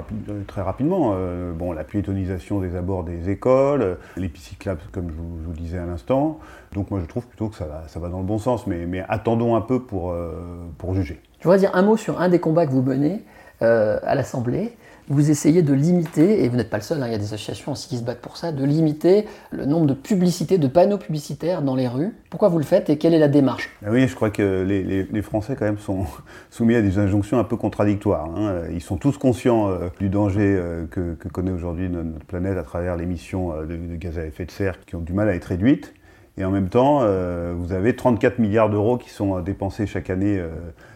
très 0.48 0.62
rapidement. 0.62 1.16
bon, 1.56 1.72
la 1.72 1.84
piétonisation 1.84 2.60
des 2.60 2.76
abords 2.76 3.04
des 3.04 3.30
écoles, 3.30 3.98
les 4.16 4.30
pistes 4.30 4.44
comme 4.92 5.10
je 5.10 5.16
vous, 5.16 5.40
je 5.42 5.48
vous 5.48 5.54
disais 5.54 5.78
à 5.78 5.86
l'instant. 5.86 6.40
Donc 6.74 6.92
moi 6.92 7.00
je 7.00 7.06
trouve 7.06 7.26
plutôt 7.28 7.50
que 7.50 7.56
ça 7.56 7.66
va, 7.66 7.84
ça 7.88 8.00
va 8.00 8.10
dans 8.10 8.20
le 8.20 8.26
bon 8.26 8.38
sens, 8.38 8.68
mais, 8.68 8.86
mais 8.86 9.04
attendons 9.24 9.56
un 9.56 9.62
peu 9.62 9.80
pour, 9.80 10.12
euh, 10.12 10.34
pour 10.78 10.94
juger. 10.94 11.18
Je 11.40 11.46
voudrais 11.46 11.60
dire 11.60 11.72
un 11.74 11.82
mot 11.82 11.96
sur 11.96 12.20
un 12.20 12.28
des 12.28 12.40
combats 12.40 12.66
que 12.66 12.72
vous 12.72 12.82
menez 12.82 13.24
euh, 13.62 13.98
à 14.04 14.16
l'Assemblée. 14.16 14.74
Vous 15.08 15.32
essayez 15.32 15.62
de 15.62 15.74
limiter, 15.74 16.44
et 16.44 16.50
vous 16.50 16.56
n'êtes 16.58 16.70
pas 16.70 16.78
le 16.78 16.84
seul, 16.84 17.02
hein, 17.02 17.08
il 17.08 17.12
y 17.12 17.16
a 17.16 17.18
des 17.18 17.34
associations 17.34 17.74
aussi 17.74 17.90
qui 17.90 17.98
se 17.98 18.04
battent 18.04 18.22
pour 18.22 18.38
ça, 18.38 18.52
de 18.54 18.64
limiter 18.64 19.26
le 19.52 19.66
nombre 19.66 19.86
de 19.86 19.94
publicités, 19.94 20.58
de 20.58 20.68
panneaux 20.68 20.98
publicitaires 20.98 21.62
dans 21.62 21.76
les 21.76 21.88
rues. 21.88 22.14
Pourquoi 22.30 22.50
vous 22.50 22.58
le 22.58 22.64
faites 22.66 22.90
et 22.90 22.98
quelle 22.98 23.14
est 23.14 23.20
la 23.20 23.28
démarche? 23.30 23.70
Ah 23.86 23.90
Oui, 23.92 24.08
je 24.08 24.16
crois 24.16 24.30
que 24.30 24.64
les, 24.64 25.04
les, 25.04 25.22
Français 25.22 25.56
quand 25.58 25.66
même 25.66 25.78
sont 25.78 26.06
soumis 26.50 26.76
à 26.76 26.82
des 26.82 27.00
injonctions 27.00 27.40
un 27.40 27.44
peu 27.46 27.58
contradictoires. 27.58 28.30
Hein. 28.36 28.64
Ils 28.74 28.82
sont 28.82 28.98
tous 28.98 29.18
conscients 29.18 29.70
euh, 29.70 29.90
du 30.00 30.10
danger 30.10 30.62
que, 30.92 31.16
que, 31.16 31.28
connaît 31.30 31.52
aujourd'hui 31.52 31.90
notre 31.90 32.26
planète 32.26 32.58
à 32.58 32.64
travers 32.64 32.98
l'émission 32.98 33.54
de, 33.62 33.76
de 33.76 33.96
gaz 33.96 34.18
à 34.18 34.26
effet 34.26 34.46
de 34.46 34.52
serre 34.52 34.80
qui 34.86 34.96
ont 34.96 35.02
du 35.02 35.14
mal 35.14 35.30
à 35.30 35.36
être 35.36 35.46
réduites. 35.46 35.94
Et 36.38 36.46
en 36.46 36.52
même 36.52 36.70
temps, 36.70 37.00
euh, 37.02 37.54
vous 37.56 37.74
avez 37.74 37.96
34 37.96 38.40
milliards 38.40 38.70
d'euros 38.70 38.98
qui 38.98 39.10
sont 39.10 39.40
dépensés 39.42 39.86
chaque 39.86 40.10
année 40.10 40.40
euh, 40.40 40.50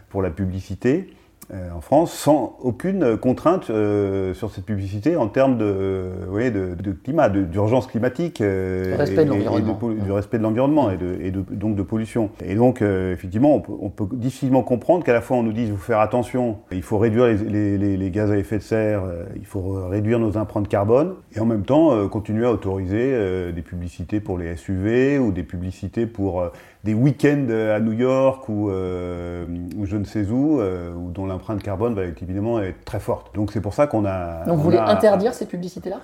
pour 0.10 0.22
la 0.22 0.32
publicité. 0.32 1.14
Euh, 1.54 1.72
en 1.74 1.80
France 1.80 2.12
sans 2.12 2.58
aucune 2.62 3.16
contrainte 3.16 3.70
euh, 3.70 4.34
sur 4.34 4.52
cette 4.52 4.66
publicité 4.66 5.16
en 5.16 5.30
termes 5.30 5.58
de, 5.58 6.10
oui, 6.30 6.52
de, 6.52 6.76
de 6.76 6.92
climat, 6.92 7.30
d'urgence 7.30 7.88
climatique 7.88 8.42
euh, 8.42 8.96
respect 8.98 9.22
et, 9.22 9.26
de 9.26 9.32
et 9.32 10.02
du 10.02 10.12
respect 10.12 10.40
de 10.40 10.44
l'environnement 10.44 10.92
et, 10.92 10.98
de, 10.98 11.46
donc 11.50 11.78
de 11.78 11.84
pollution. 11.84 12.32
Et 12.44 12.56
donc 12.56 12.82
effectivement, 12.82 13.56
on 13.56 13.62
peut, 13.62 13.72
on 13.80 13.90
peut, 13.90 14.08
difficilement 14.12 14.62
comprendre 14.62 15.06
qu'à 15.06 15.14
la 15.14 15.22
fois 15.22 15.38
on 15.38 15.44
nous 15.44 15.54
dise 15.54 15.70
vous 15.70 15.78
faire 15.78 16.02
attention, 16.02 16.58
il 16.74 16.84
faut 16.84 16.98
réduire 16.98 17.28
les, 17.28 17.78
les, 17.78 17.96
les, 17.96 18.12
gaz 18.12 18.30
à 18.30 18.38
effet 18.38 18.58
de 18.58 18.64
serre, 18.64 19.04
il 19.38 19.46
faut 19.46 19.88
réduire 19.88 20.20
nos 20.20 20.36
empreintes 20.36 20.68
carbone, 20.68 21.14
et 21.34 21.40
en 21.40 21.46
même 21.46 21.64
temps 21.64 22.10
continuer 22.10 22.46
à 22.46 22.52
autoriser 22.52 23.54
des 23.54 23.62
publicités 23.62 24.20
pour 24.20 24.38
les 24.38 24.58
SUV 24.58 25.18
ou 25.18 25.32
des 25.32 25.44
publicités 25.44 26.08
pour 26.08 26.44
des 26.88 26.94
week-ends 26.94 27.48
à 27.50 27.80
New 27.82 27.92
York 27.92 28.48
ou, 28.48 28.70
ou 28.70 29.86
je 29.86 29.98
ne 29.98 30.06
sais 30.06 30.26
où, 30.30 30.62
ou 30.62 31.12
dont 31.12 31.26
l'empreinte 31.26 31.62
carbone 31.62 31.94
va 31.94 32.04
évidemment 32.06 32.62
être 32.62 32.86
très 32.86 33.00
forte. 33.00 33.36
Donc 33.36 33.52
c'est 33.52 33.62
pour 33.62 33.74
ça 33.74 33.88
qu'on 33.88 34.06
a. 34.06 34.46
Donc 34.46 34.58
vous 34.58 34.64
voulez 34.64 34.78
interdire 34.78 35.34
ces 35.34 35.46
publicités-là? 35.46 35.98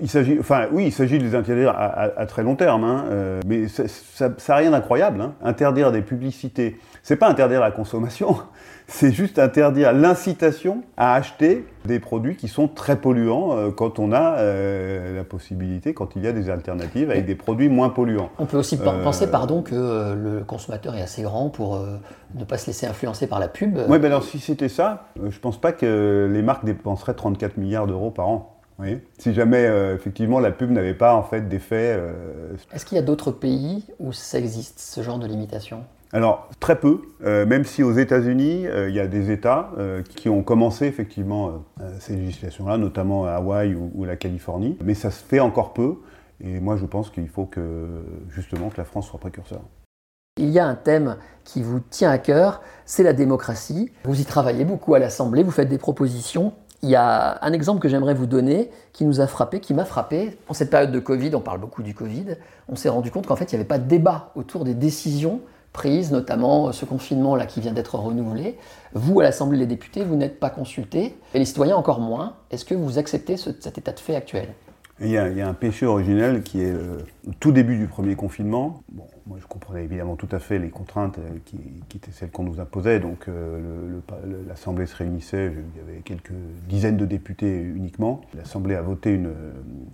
Il 0.00 0.08
s'agit, 0.08 0.38
enfin 0.38 0.66
oui, 0.72 0.86
il 0.86 0.92
s'agit 0.92 1.18
de 1.18 1.24
les 1.24 1.34
interdire 1.34 1.74
à, 1.76 2.26
très 2.26 2.42
long 2.42 2.56
terme, 2.56 2.84
hein, 2.84 3.04
euh, 3.10 3.40
mais 3.46 3.68
ça 3.68 4.28
n'a 4.48 4.56
rien 4.56 4.70
d'incroyable. 4.70 5.20
Hein. 5.20 5.34
Interdire 5.42 5.92
des 5.92 6.02
publicités, 6.02 6.78
c'est 7.02 7.16
pas 7.16 7.28
interdire 7.28 7.60
la 7.60 7.70
consommation, 7.70 8.36
c'est 8.92 9.12
juste 9.12 9.38
interdire 9.38 9.92
l'incitation 9.92 10.82
à 10.96 11.14
acheter 11.14 11.66
des 11.86 11.98
produits 11.98 12.36
qui 12.36 12.48
sont 12.48 12.68
très 12.68 12.96
polluants 12.96 13.56
euh, 13.56 13.70
quand 13.70 13.98
on 13.98 14.12
a 14.12 14.36
euh, 14.38 15.16
la 15.16 15.24
possibilité, 15.24 15.94
quand 15.94 16.14
il 16.14 16.22
y 16.22 16.28
a 16.28 16.32
des 16.32 16.50
alternatives 16.50 17.10
avec 17.10 17.26
des 17.26 17.34
produits 17.34 17.68
moins 17.68 17.88
polluants. 17.88 18.30
On 18.38 18.46
peut 18.46 18.58
aussi 18.58 18.76
penser, 18.76 19.30
pardon, 19.30 19.62
que 19.62 19.74
le 20.14 20.44
consommateur 20.44 20.94
est 20.94 21.02
assez 21.02 21.22
grand 21.22 21.48
pour 21.48 21.80
ne 22.34 22.44
pas 22.44 22.58
se 22.58 22.66
laisser 22.66 22.86
influencer 22.86 23.26
par 23.26 23.40
la 23.40 23.48
pub. 23.48 23.78
Oui, 23.88 23.98
ben 23.98 24.06
alors 24.06 24.24
si 24.24 24.38
c'était 24.38 24.68
ça, 24.68 25.08
je 25.16 25.24
ne 25.24 25.40
pense 25.40 25.60
pas 25.60 25.72
que 25.72 26.30
les 26.32 26.42
marques 26.42 26.64
dépenseraient 26.64 27.14
34 27.14 27.56
milliards 27.56 27.86
d'euros 27.86 28.10
par 28.10 28.28
an. 28.28 28.60
Oui. 28.78 28.98
Si 29.18 29.32
jamais 29.34 29.64
effectivement 29.94 30.38
la 30.38 30.50
pub 30.50 30.70
n'avait 30.70 30.94
pas 30.94 31.14
en 31.14 31.22
fait 31.22 31.48
d'effet. 31.48 31.98
Est-ce 32.72 32.84
qu'il 32.84 32.96
y 32.96 33.00
a 33.00 33.04
d'autres 33.04 33.30
pays 33.30 33.84
où 33.98 34.12
ça 34.12 34.38
existe 34.38 34.78
ce 34.78 35.02
genre 35.02 35.18
de 35.18 35.26
limitation? 35.26 35.84
Alors, 36.14 36.50
très 36.60 36.78
peu, 36.78 37.00
euh, 37.24 37.46
même 37.46 37.64
si 37.64 37.82
aux 37.82 37.92
États-Unis, 37.92 38.66
euh, 38.66 38.90
il 38.90 38.94
y 38.94 39.00
a 39.00 39.06
des 39.06 39.30
États 39.30 39.70
euh, 39.78 40.02
qui 40.02 40.28
ont 40.28 40.42
commencé 40.42 40.86
effectivement 40.86 41.64
ces 42.00 42.14
législations-là, 42.16 42.76
notamment 42.76 43.24
à 43.24 43.32
Hawaï 43.32 43.74
ou, 43.74 44.04
la 44.04 44.16
Californie, 44.16 44.76
mais 44.84 44.94
ça 44.94 45.10
se 45.10 45.24
fait 45.24 45.40
encore 45.40 45.72
peu, 45.72 45.94
et 46.44 46.60
moi 46.60 46.76
je 46.76 46.84
pense 46.84 47.10
qu'il 47.10 47.28
faut 47.28 47.46
que 47.46 47.86
justement 48.28 48.68
que 48.68 48.76
la 48.76 48.84
France 48.84 49.08
soit 49.08 49.18
précurseur. 49.18 49.62
Il 50.36 50.50
y 50.50 50.58
a 50.58 50.66
un 50.66 50.74
thème 50.74 51.16
qui 51.44 51.62
vous 51.62 51.80
tient 51.80 52.10
à 52.10 52.18
cœur, 52.18 52.62
c'est 52.84 53.02
la 53.02 53.12
démocratie. 53.12 53.90
Vous 54.04 54.20
y 54.20 54.24
travaillez 54.24 54.64
beaucoup 54.64 54.94
à 54.94 54.98
l'Assemblée, 54.98 55.42
vous 55.42 55.50
faites 55.50 55.68
des 55.68 55.78
propositions. 55.78 56.52
Il 56.82 56.90
y 56.90 56.96
a 56.96 57.38
un 57.42 57.52
exemple 57.52 57.80
que 57.80 57.88
j'aimerais 57.88 58.14
vous 58.14 58.26
donner 58.26 58.70
qui 58.92 59.04
nous 59.04 59.20
a 59.20 59.26
frappé, 59.26 59.60
qui 59.60 59.72
m'a 59.72 59.84
frappé. 59.84 60.36
En 60.48 60.54
cette 60.54 60.70
période 60.70 60.90
de 60.90 60.98
Covid, 60.98 61.34
on 61.34 61.40
parle 61.40 61.60
beaucoup 61.60 61.82
du 61.82 61.94
Covid, 61.94 62.36
on 62.68 62.76
s'est 62.76 62.88
rendu 62.88 63.10
compte 63.10 63.26
qu'en 63.26 63.36
fait, 63.36 63.52
il 63.52 63.54
n'y 63.54 63.60
avait 63.60 63.68
pas 63.68 63.78
de 63.78 63.88
débat 63.88 64.32
autour 64.34 64.64
des 64.64 64.74
décisions 64.74 65.40
prises, 65.72 66.12
notamment 66.12 66.72
ce 66.72 66.84
confinement-là 66.84 67.46
qui 67.46 67.60
vient 67.60 67.72
d'être 67.72 67.94
renouvelé. 67.94 68.56
Vous, 68.92 69.20
à 69.20 69.22
l'Assemblée 69.22 69.58
des 69.58 69.66
députés, 69.66 70.04
vous 70.04 70.16
n'êtes 70.16 70.38
pas 70.38 70.50
consultés, 70.50 71.16
et 71.34 71.38
les 71.38 71.44
citoyens 71.44 71.76
encore 71.76 72.00
moins. 72.00 72.34
Est-ce 72.50 72.64
que 72.64 72.74
vous 72.74 72.98
acceptez 72.98 73.36
cet 73.36 73.78
état 73.78 73.92
de 73.92 74.00
fait 74.00 74.16
actuel? 74.16 74.48
Il 75.04 75.10
y, 75.10 75.16
a, 75.16 75.48
un 75.48 75.54
péché 75.54 75.84
originel 75.84 76.42
qui 76.42 76.60
est 76.60 76.70
euh, 76.70 76.98
au 77.26 77.32
tout 77.40 77.50
début 77.50 77.76
du 77.76 77.86
premier 77.86 78.14
confinement. 78.14 78.82
Bon, 78.92 79.06
moi, 79.26 79.38
je 79.40 79.46
comprenais 79.46 79.82
évidemment 79.82 80.14
tout 80.14 80.28
à 80.30 80.38
fait 80.38 80.60
les 80.60 80.68
contraintes 80.68 81.18
euh, 81.18 81.38
qui, 81.44 81.58
étaient 81.96 82.12
celles 82.12 82.30
qu'on 82.30 82.44
nous 82.44 82.60
imposait. 82.60 83.00
Donc, 83.00 83.26
euh, 83.26 83.98
l'Assemblée 84.46 84.86
se 84.86 84.94
réunissait, 84.94 85.50
il 85.50 85.80
y 85.80 85.82
avait 85.82 86.02
quelques 86.02 86.34
dizaines 86.68 86.98
de 86.98 87.06
députés 87.06 87.58
uniquement. 87.62 88.20
L'Assemblée 88.36 88.76
a 88.76 88.82
voté 88.82 89.20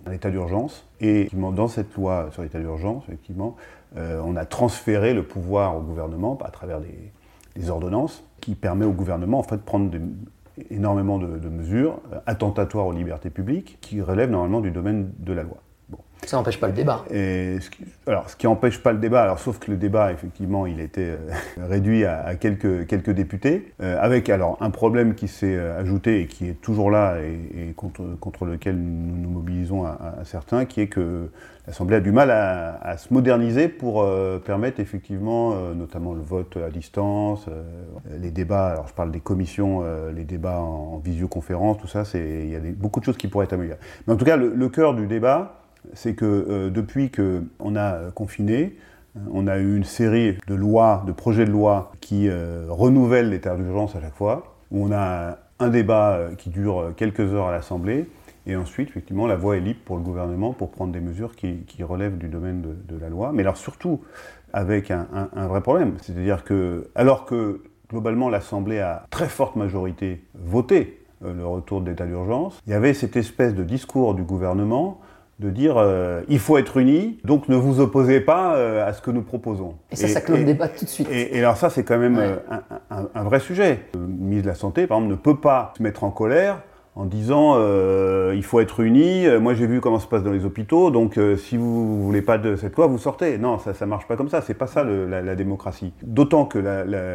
un 0.05 0.11
état 0.11 0.29
d'urgence. 0.29 0.85
Et 1.01 1.29
dans 1.33 1.67
cette 1.67 1.95
loi 1.95 2.29
sur 2.31 2.43
l'état 2.43 2.59
d'urgence, 2.59 3.03
effectivement, 3.07 3.55
on 3.95 4.35
a 4.35 4.45
transféré 4.45 5.13
le 5.13 5.23
pouvoir 5.23 5.75
au 5.75 5.81
gouvernement 5.81 6.37
à 6.43 6.51
travers 6.51 6.79
des, 6.79 7.69
ordonnances 7.69 8.23
qui 8.39 8.55
permet 8.55 8.85
au 8.85 8.93
gouvernement 8.93 9.39
en 9.39 9.43
fait, 9.43 9.57
de 9.57 9.61
prendre 9.61 9.91
énormément 10.69 11.19
de, 11.19 11.49
mesures 11.49 11.99
euh, 12.11 12.19
attentatoires 12.25 12.87
aux 12.87 12.93
libertés 12.93 13.29
publiques 13.29 13.77
qui 13.81 14.01
relèvent 14.01 14.31
normalement 14.31 14.61
du 14.61 14.71
domaine 14.71 15.11
de 15.19 15.33
la 15.33 15.43
loi. 15.43 15.57
Ça 16.25 16.37
n'empêche 16.37 16.59
pas 16.59 16.67
le 16.67 16.73
débat. 16.73 17.05
Alors, 18.07 18.29
ce 18.29 18.35
qui 18.35 18.45
n'empêche 18.45 18.79
pas 18.83 18.91
le 18.91 18.99
débat, 18.99 19.23
alors, 19.23 19.39
sauf 19.39 19.57
que 19.57 19.71
le 19.71 19.77
débat, 19.77 20.11
effectivement, 20.11 20.65
il 20.65 20.79
était 20.79 21.15
euh, 21.17 21.17
réduit 21.69 22.05
à, 22.05 22.35
quelques, 22.35 23.09
députés, 23.09 23.73
euh, 23.81 23.97
avec 23.99 24.29
alors 24.29 24.57
un 24.59 24.69
problème 24.69 25.15
qui 25.15 25.27
s'est 25.27 25.57
ajouté 25.57 26.21
et 26.21 26.27
qui 26.27 26.47
est 26.47 26.61
toujours 26.61 26.91
là 26.91 27.17
et, 27.19 27.73
contre, 27.73 28.03
contre, 28.19 28.45
lequel 28.45 28.77
nous 28.77 29.17
nous 29.17 29.29
mobilisons 29.29 29.85
à, 29.85 30.19
certains, 30.23 30.65
qui 30.65 30.81
est 30.81 30.87
que 30.87 31.29
l'Assemblée 31.67 31.97
a 31.97 31.99
du 31.99 32.11
mal 32.11 32.31
à, 32.31 32.97
se 32.97 33.13
moderniser 33.13 33.67
pour 33.67 34.05
permettre 34.45 34.79
effectivement, 34.79 35.55
notamment 35.73 36.13
le 36.13 36.21
vote 36.21 36.57
à 36.57 36.69
distance, 36.69 37.45
les 38.19 38.31
débats, 38.31 38.69
alors 38.69 38.87
je 38.87 38.93
parle 38.93 39.11
des 39.11 39.19
commissions, 39.19 39.83
les 40.15 40.23
débats 40.23 40.59
en, 40.59 40.97
visioconférence, 40.97 41.77
tout 41.77 41.87
ça, 41.87 42.03
il 42.15 42.49
y 42.49 42.55
a 42.55 42.59
beaucoup 42.75 42.99
de 42.99 43.05
choses 43.05 43.17
qui 43.17 43.27
pourraient 43.27 43.45
être 43.45 43.53
améliorées. 43.53 43.79
Mais 44.07 44.13
en 44.13 44.17
tout 44.17 44.25
cas, 44.25 44.37
le 44.37 44.69
cœur 44.69 44.95
du 44.95 45.05
débat, 45.05 45.58
c'est 45.93 46.15
que 46.15 46.25
euh, 46.25 46.69
depuis 46.69 47.11
qu'on 47.11 47.75
a 47.75 48.11
confiné, 48.11 48.75
euh, 49.17 49.19
on 49.31 49.47
a 49.47 49.57
eu 49.57 49.75
une 49.75 49.83
série 49.83 50.37
de 50.47 50.55
lois, 50.55 51.03
de 51.07 51.11
projets 51.11 51.45
de 51.45 51.51
loi 51.51 51.91
qui 52.01 52.27
euh, 52.27 52.65
renouvellent 52.69 53.29
l'état 53.29 53.55
d'urgence 53.55 53.95
à 53.95 54.01
chaque 54.01 54.15
fois, 54.15 54.55
où 54.71 54.85
on 54.85 54.91
a 54.91 55.37
un 55.59 55.69
débat 55.69 56.29
qui 56.37 56.49
dure 56.49 56.93
quelques 56.95 57.33
heures 57.33 57.47
à 57.47 57.51
l'Assemblée, 57.51 58.07
et 58.47 58.55
ensuite, 58.55 58.89
effectivement, 58.89 59.27
la 59.27 59.35
voie 59.35 59.57
est 59.57 59.59
libre 59.59 59.81
pour 59.83 59.97
le 59.97 60.03
gouvernement 60.03 60.53
pour 60.53 60.71
prendre 60.71 60.93
des 60.93 61.01
mesures 61.01 61.35
qui, 61.35 61.83
relèvent 61.83 62.17
du 62.17 62.29
domaine 62.29 62.61
de, 62.61 62.97
la 62.97 63.09
loi. 63.09 63.31
Mais 63.33 63.41
alors 63.41 63.57
surtout 63.57 64.01
avec 64.53 64.89
un, 64.89 65.05
vrai 65.47 65.61
problème, 65.61 65.95
c'est-à-dire 66.01 66.43
que, 66.45 66.89
alors 66.95 67.25
que 67.25 67.61
globalement 67.89 68.29
l'Assemblée 68.29 68.79
a 68.79 69.05
très 69.09 69.27
forte 69.27 69.57
majorité 69.57 70.23
voté 70.33 71.03
le 71.21 71.45
retour 71.45 71.81
de 71.81 71.89
l'état 71.89 72.05
d'urgence, 72.05 72.59
il 72.65 72.71
y 72.71 72.73
avait 72.73 72.93
cette 72.93 73.17
espèce 73.17 73.53
de 73.53 73.63
discours 73.63 74.15
du 74.15 74.23
gouvernement 74.23 75.01
de 75.39 75.49
dire 75.49 75.75
euh, 75.77 76.21
il 76.27 76.39
faut 76.39 76.57
être 76.57 76.77
unis, 76.77 77.17
donc 77.23 77.47
ne 77.47 77.55
vous 77.55 77.79
opposez 77.79 78.19
pas 78.19 78.55
euh, 78.55 78.87
à 78.87 78.93
ce 78.93 79.01
que 79.01 79.09
nous 79.09 79.21
proposons. 79.21 79.75
Et 79.91 79.95
ça, 79.95 80.07
ça 80.07 80.21
clôt 80.21 80.35
le 80.35 80.43
débat 80.43 80.67
tout 80.67 80.83
de 80.83 80.89
suite. 80.89 81.07
Et, 81.09 81.39
alors 81.39 81.55
ça, 81.55 81.69
c'est 81.69 81.83
quand 81.83 81.97
même 81.97 82.17
euh, 82.19 82.35
un, 82.89 83.23
vrai 83.23 83.39
sujet. 83.39 83.85
Le 83.93 84.01
ministre 84.01 84.43
de 84.43 84.49
la 84.49 84.55
Santé, 84.55 84.85
par 84.85 84.97
exemple, 84.97 85.13
ne 85.13 85.17
peut 85.17 85.39
pas 85.39 85.73
se 85.77 85.83
mettre 85.83 86.03
en 86.03 86.11
colère 86.11 86.61
en 86.95 87.05
disant 87.05 87.55
il 88.33 88.43
faut 88.43 88.59
être 88.59 88.81
unis. 88.81 89.25
Moi, 89.39 89.53
j'ai 89.53 89.67
vu 89.67 89.79
comment 89.79 89.99
ça 89.99 90.05
se 90.05 90.09
passe 90.09 90.23
dans 90.23 90.33
les 90.33 90.43
hôpitaux, 90.43 90.91
donc 90.91 91.17
si 91.37 91.55
vous 91.55 91.97
ne 91.97 92.03
voulez 92.03 92.21
pas 92.21 92.37
de 92.37 92.57
cette 92.57 92.75
loi, 92.75 92.87
vous 92.87 92.97
sortez. 92.97 93.37
Non, 93.37 93.57
ça 93.57 93.71
ne 93.79 93.85
marche 93.85 94.05
pas 94.05 94.17
comme 94.17 94.27
ça. 94.27 94.41
C'est 94.41 94.53
pas 94.53 94.67
ça 94.67 94.83
la, 94.83 95.35
démocratie. 95.35 95.93
D'autant 96.03 96.43
que 96.43 96.59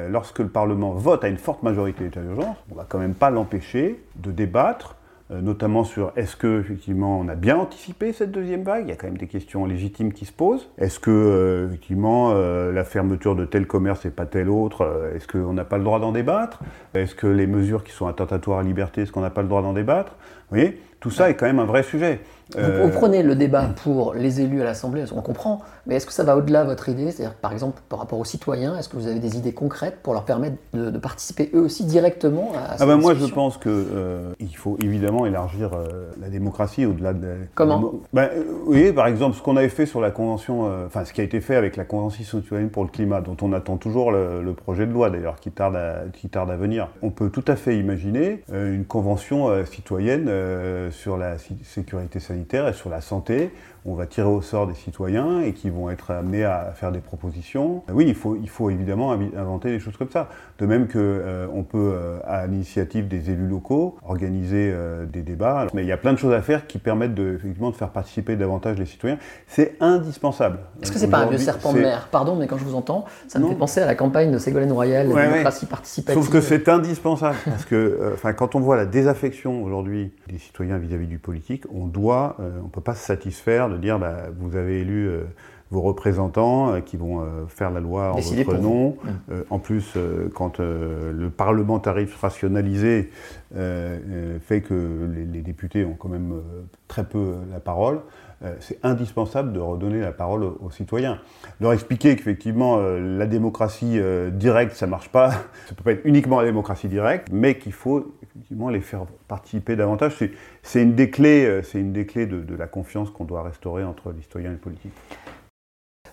lorsque 0.08 0.38
le 0.38 0.48
Parlement 0.48 0.92
vote 0.92 1.22
à 1.24 1.28
une 1.28 1.36
forte 1.36 1.62
majorité 1.62 2.04
d'état 2.04 2.20
d'urgence, 2.20 2.56
on 2.72 2.76
va 2.76 2.86
quand 2.88 2.98
même 2.98 3.14
pas 3.14 3.28
l'empêcher 3.28 4.02
de 4.16 4.30
débattre 4.30 4.96
notamment 5.30 5.84
sur 5.84 6.12
est-ce 6.16 6.36
que 6.36 6.60
effectivement 6.60 7.18
on 7.18 7.28
a 7.28 7.34
bien 7.34 7.56
anticipé 7.56 8.12
cette 8.12 8.30
deuxième 8.30 8.62
vague. 8.62 8.84
Il 8.86 8.90
y 8.90 8.92
a 8.92 8.96
quand 8.96 9.06
même 9.06 9.16
des 9.16 9.26
questions 9.26 9.64
légitimes 9.64 10.12
qui 10.12 10.26
se 10.26 10.32
posent. 10.32 10.68
Est-ce 10.78 11.00
que 11.00 11.10
euh, 11.10 11.66
effectivement 11.68 12.32
euh, 12.32 12.72
la 12.72 12.84
fermeture 12.84 13.34
de 13.34 13.44
tel 13.44 13.66
commerce 13.66 14.04
et 14.04 14.10
pas 14.10 14.26
tel 14.26 14.50
autre, 14.50 15.10
est-ce 15.14 15.26
qu'on 15.26 15.52
n'a 15.54 15.64
pas 15.64 15.78
le 15.78 15.84
droit 15.84 15.98
d'en 15.98 16.12
débattre? 16.12 16.60
Est-ce 16.94 17.14
que 17.14 17.26
les 17.26 17.46
mesures 17.46 17.84
qui 17.84 17.92
sont 17.92 18.06
attentatoires 18.06 18.58
à 18.58 18.62
la 18.62 18.68
liberté, 18.68 19.02
est-ce 19.02 19.12
qu'on 19.12 19.22
n'a 19.22 19.30
pas 19.30 19.42
le 19.42 19.48
droit 19.48 19.62
d'en 19.62 19.72
débattre? 19.72 20.16
Vous 20.50 20.56
voyez, 20.56 20.80
tout 21.04 21.10
ça 21.10 21.28
est 21.28 21.34
quand 21.34 21.44
même 21.44 21.58
un 21.58 21.66
vrai 21.66 21.82
sujet. 21.82 22.22
Vous, 22.56 22.90
prenez 22.90 23.22
le 23.22 23.34
débat 23.34 23.68
pour 23.82 24.14
les 24.14 24.40
élus 24.40 24.60
à 24.60 24.64
l'Assemblée, 24.64 25.04
on 25.14 25.22
comprend, 25.22 25.62
mais 25.86 25.96
est-ce 25.96 26.06
que 26.06 26.12
ça 26.12 26.24
va 26.24 26.36
au-delà 26.36 26.62
de 26.62 26.68
votre 26.68 26.88
idée? 26.88 27.10
C'est-à-dire, 27.10 27.34
par 27.34 27.52
exemple, 27.52 27.80
par 27.88 27.98
rapport 27.98 28.18
aux 28.18 28.24
citoyens, 28.24 28.76
est-ce 28.78 28.88
que 28.88 28.96
vous 28.96 29.06
avez 29.06 29.18
des 29.18 29.36
idées 29.36 29.52
concrètes 29.52 29.98
pour 30.02 30.12
leur 30.12 30.24
permettre 30.24 30.56
de, 30.72 30.98
participer 30.98 31.50
eux 31.54 31.62
aussi 31.62 31.84
directement 31.84 32.52
à 32.54 32.76
ah 32.78 32.86
ben 32.86 32.96
Moi, 32.96 33.14
je 33.14 33.26
pense 33.26 33.56
qu'il 33.56 33.70
euh, 33.72 34.32
faut 34.56 34.78
évidemment 34.82 35.26
élargir 35.26 35.72
euh, 35.72 36.10
la 36.20 36.28
démocratie 36.28 36.86
au-delà 36.86 37.12
de. 37.12 37.34
Comment? 37.54 37.94
ben, 38.12 38.28
euh, 38.34 38.44
Oui, 38.66 38.92
par 38.92 39.06
exemple, 39.06 39.36
ce 39.36 39.42
qu'on 39.42 39.56
avait 39.56 39.68
fait 39.68 39.86
sur 39.86 40.00
la 40.00 40.10
Convention, 40.10 40.70
enfin, 40.86 41.04
ce 41.04 41.12
qui 41.12 41.20
a 41.20 41.24
été 41.24 41.40
fait 41.40 41.56
avec 41.56 41.76
la 41.76 41.84
Convention 41.84 42.40
citoyenne 42.40 42.68
pour 42.68 42.84
le 42.84 42.90
climat, 42.90 43.20
dont 43.20 43.36
on 43.42 43.52
attend 43.52 43.76
toujours 43.76 44.12
le, 44.12 44.54
projet 44.54 44.86
de 44.86 44.92
loi 44.92 45.10
d'ailleurs, 45.10 45.36
qui, 45.36 45.50
tarde 45.50 45.76
à, 45.76 46.04
qui 46.12 46.28
tarde 46.28 46.50
à 46.50 46.56
venir. 46.56 46.88
On 47.02 47.10
peut 47.10 47.30
tout 47.30 47.44
à 47.48 47.56
fait 47.56 47.76
imaginer 47.76 48.44
une 48.52 48.84
convention 48.84 49.50
citoyenne 49.64 50.30
sur 50.94 51.16
la 51.16 51.36
sécurité 51.38 52.20
sanitaire 52.20 52.68
et 52.68 52.72
sur 52.72 52.88
la 52.88 53.00
santé. 53.00 53.50
On 53.86 53.94
va 53.94 54.06
tirer 54.06 54.28
au 54.28 54.40
sort 54.40 54.66
des 54.66 54.74
citoyens 54.74 55.42
et 55.42 55.52
qui 55.52 55.68
vont 55.68 55.90
être 55.90 56.10
amenés 56.10 56.42
à 56.42 56.72
faire 56.74 56.90
des 56.90 57.00
propositions. 57.00 57.82
Oui, 57.92 58.06
il 58.08 58.14
faut, 58.14 58.34
il 58.34 58.48
faut 58.48 58.70
évidemment 58.70 59.12
inventer 59.12 59.70
des 59.70 59.78
choses 59.78 59.98
comme 59.98 60.08
ça. 60.08 60.30
De 60.58 60.64
même 60.64 60.88
qu'on 60.88 60.98
euh, 60.98 61.46
on 61.52 61.64
peut, 61.64 61.92
euh, 61.94 62.18
à 62.24 62.46
l'initiative 62.46 63.08
des 63.08 63.30
élus 63.30 63.46
locaux, 63.46 63.98
organiser 64.06 64.70
euh, 64.72 65.04
des 65.04 65.20
débats. 65.20 65.66
Mais 65.74 65.82
il 65.82 65.86
y 65.86 65.92
a 65.92 65.98
plein 65.98 66.14
de 66.14 66.18
choses 66.18 66.32
à 66.32 66.40
faire 66.40 66.66
qui 66.66 66.78
permettent 66.78 67.14
de, 67.14 67.34
effectivement 67.34 67.70
de 67.70 67.76
faire 67.76 67.90
participer 67.90 68.36
davantage 68.36 68.78
les 68.78 68.86
citoyens. 68.86 69.18
C'est 69.48 69.76
indispensable. 69.80 70.60
Est-ce 70.80 70.90
que 70.90 70.98
c'est 70.98 71.10
pas 71.10 71.18
un 71.18 71.26
vieux 71.26 71.36
serpent 71.36 71.74
de 71.74 71.80
mer? 71.80 72.08
Pardon, 72.10 72.36
mais 72.36 72.46
quand 72.46 72.56
je 72.56 72.64
vous 72.64 72.76
entends, 72.76 73.04
ça 73.28 73.38
me 73.38 73.48
fait 73.48 73.54
penser 73.54 73.80
à 73.82 73.86
la 73.86 73.94
campagne 73.94 74.32
de 74.32 74.38
Ségolène 74.38 74.72
Royal, 74.72 75.08
la 75.08 75.26
démocratie 75.26 75.66
participative. 75.66 76.22
Sauf 76.22 76.32
que 76.32 76.40
c'est 76.40 76.70
indispensable. 76.70 77.36
parce 77.44 77.66
que 77.66 78.12
enfin, 78.14 78.32
quand 78.32 78.54
on 78.54 78.60
voit 78.60 78.76
la 78.76 78.86
désaffection 78.86 79.62
aujourd'hui 79.62 80.12
des 80.28 80.38
citoyens 80.38 80.78
vis-à-vis 80.78 81.06
du 81.06 81.18
politique, 81.18 81.64
on 81.70 81.86
doit, 81.86 82.36
on 82.38 82.64
ne 82.64 82.70
peut 82.70 82.80
pas 82.80 82.94
se 82.94 83.04
satisfaire 83.04 83.68
de 83.68 83.73
dire 83.78 83.98
bah, 83.98 84.16
vous 84.38 84.56
avez 84.56 84.80
élu 84.80 85.08
euh, 85.08 85.24
vos 85.70 85.80
représentants 85.80 86.72
euh, 86.72 86.80
qui 86.80 86.96
vont 86.96 87.20
euh, 87.20 87.46
faire 87.48 87.70
la 87.70 87.80
loi 87.80 88.12
en 88.12 88.20
votre 88.20 88.58
nom. 88.58 88.96
Mmh. 89.04 89.32
en 89.50 89.58
plus, 89.58 89.96
quand 90.34 90.60
le 90.60 91.28
parlementarisme 91.30 92.14
rationalisé 92.20 93.10
fait 93.52 94.60
que 94.62 95.08
les, 95.32 95.42
députés 95.42 95.84
ont 95.84 95.94
quand 95.94 96.08
même 96.08 96.40
très 96.88 97.04
peu 97.04 97.34
la 97.52 97.60
parole, 97.60 98.00
c'est 98.60 98.78
indispensable 98.82 99.52
de 99.52 99.60
redonner 99.60 100.00
la 100.00 100.12
parole 100.12 100.44
aux, 100.44 100.70
citoyens. 100.70 101.18
Leur 101.60 101.72
expliquer 101.72 102.16
qu'effectivement, 102.16 102.78
la 102.78 103.26
démocratie 103.26 103.98
directe, 104.32 104.74
ça 104.74 104.86
ne 104.86 104.90
marche 104.90 105.08
pas. 105.08 105.30
Ça 105.68 105.74
peut 105.74 105.84
pas 105.84 105.92
être 105.92 106.04
uniquement 106.04 106.40
la 106.40 106.46
démocratie 106.46 106.88
directe, 106.88 107.28
mais 107.32 107.58
qu'il 107.58 107.72
faut 107.72 108.14
effectivement 108.22 108.68
les 108.68 108.80
faire 108.80 109.06
participer 109.28 109.76
davantage. 109.76 110.14
C'est 110.62 110.82
une 110.82 110.94
des 110.94 111.10
clés, 111.10 111.44
euh, 111.44 111.62
c'est 111.62 111.78
une 111.78 111.92
des 111.92 112.06
clés 112.06 112.26
de, 112.26 112.54
la 112.54 112.66
confiance 112.66 113.10
qu'on 113.10 113.24
doit 113.24 113.42
restaurer 113.42 113.84
entre 113.84 114.12
les 114.12 114.22
citoyens 114.22 114.50
et 114.50 114.54
le 114.54 114.58
politique. 114.58 114.92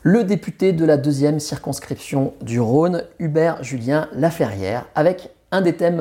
Le 0.04 0.24
député 0.24 0.74
de 0.74 0.86
la 0.86 0.98
deuxième 0.98 1.40
circonscription 1.40 2.34
du 2.42 2.60
Rhône, 2.60 3.04
Hubert 3.20 3.64
Julien 3.64 4.08
Laferrière, 4.14 4.88
avec 4.96 5.30
un 5.52 5.62
des 5.62 5.74
thèmes 5.74 6.00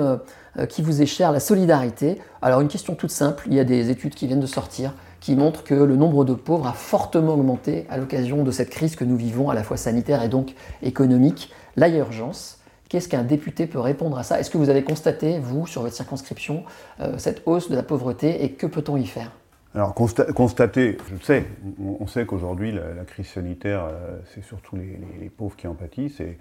euh, 0.59 0.67
qui 0.67 0.83
vous 0.83 1.03
est 1.03 1.07
cher, 1.07 1.33
la 1.33 1.41
solidarité. 1.41 2.19
Alors 2.41 2.61
une 2.61 2.69
question 2.69 2.95
toute 2.95 3.11
simple, 3.11 3.45
il 3.47 3.55
y 3.55 3.61
a 3.61 3.65
des 3.65 3.91
études 3.91 4.15
qui 4.15 4.27
viennent 4.27 4.41
de 4.41 4.47
sortir 4.47 4.95
qui 5.21 5.37
montrent 5.37 5.62
que 5.62 5.75
le 5.75 5.97
nombre 5.97 6.25
de 6.25 6.35
pauvres 6.35 6.67
a 6.67 6.73
fortement 6.73 7.35
augmenté 7.35 7.87
à 7.91 7.99
l'occasion 7.99 8.43
de 8.43 8.50
cette 8.50 8.71
crise 8.71 8.97
que 8.97 9.05
nous 9.05 9.17
vivons, 9.17 9.50
à 9.50 9.55
la 9.55 9.62
fois 9.62 9.77
sanitaire 9.77 10.23
et 10.23 10.29
donc 10.29 10.55
économique. 10.83 11.53
Là, 11.77 11.89
urgence. 11.89 12.59
Qu'est-ce 12.89 13.09
qu'un 13.09 13.23
député 13.23 13.69
peut 13.69 13.79
répondre 13.79 14.19
à 14.19 14.25
ça? 14.25 14.41
Est-ce 14.41 14.50
que 14.50 14.59
vous 14.59 14.69
avez 14.69 14.83
constaté, 14.83 15.39
vous, 15.39 15.67
sur 15.67 15.83
votre 15.83 15.95
circonscription, 15.95 16.65
euh, 17.00 17.19
cette 17.19 17.43
hausse 17.47 17.71
de 17.71 17.77
la 17.77 17.85
pauvreté 17.85 18.43
et 18.43 18.50
que 18.53 18.67
peut-on 18.67 18.97
y 18.97 19.07
faire? 19.07 19.31
Alors 19.73 19.95
constater, 19.95 20.99
je 21.09 21.25
sais, 21.25 21.45
on, 21.79 22.09
sait 22.09 22.27
qu'aujourd'hui 22.27 22.73
la, 22.73 23.05
crise 23.05 23.29
sanitaire, 23.29 23.85
euh, 23.85 24.19
c'est 24.35 24.43
surtout 24.43 24.75
les, 24.75 25.29
pauvres 25.29 25.55
qui 25.55 25.69
en 25.69 25.75
pâtissent 25.75 26.19
et 26.19 26.39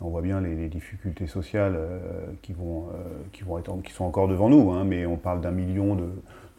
on 0.00 0.08
voit 0.08 0.22
bien 0.22 0.40
les, 0.40 0.68
difficultés 0.68 1.28
sociales 1.28 1.76
euh, 1.76 2.00
qui, 2.42 2.52
vont, 2.52 2.88
qui 3.30 3.92
sont 3.92 4.04
encore 4.04 4.26
devant 4.26 4.48
nous, 4.48 4.72
hein, 4.72 4.82
mais 4.82 5.06
on 5.06 5.16
parle 5.16 5.40
d'un 5.40 5.52
million 5.52 5.94
de, 5.94 6.08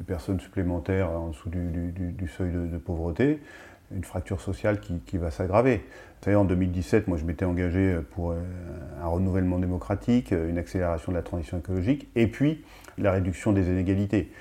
personnes 0.05 0.39
supplémentaires 0.39 1.09
en 1.09 1.29
dessous 1.29 1.49
du, 1.49 2.27
seuil 2.27 2.51
de, 2.51 2.77
pauvreté. 2.77 3.39
une 3.95 4.03
fracture 4.03 4.41
sociale 4.41 4.79
qui, 4.79 5.17
va 5.17 5.31
s'aggraver. 5.31 5.85
En 6.27 6.45
2017, 6.45 7.07
moi 7.07 7.17
je 7.17 7.25
m'étais 7.25 7.45
engagé 7.45 7.97
pour 8.11 8.33
un 8.33 9.07
renouvellement 9.07 9.59
démocratique, 9.59 10.31
une 10.31 10.57
accélération 10.57 11.11
de 11.11 11.17
la 11.17 11.23
transition 11.23 11.57
écologique, 11.59 12.07
et 12.15 12.27
puis 12.27 12.63
la 12.97 13.11
réduction 13.11 13.51
des 13.51 13.67
inégalités. 13.67 14.31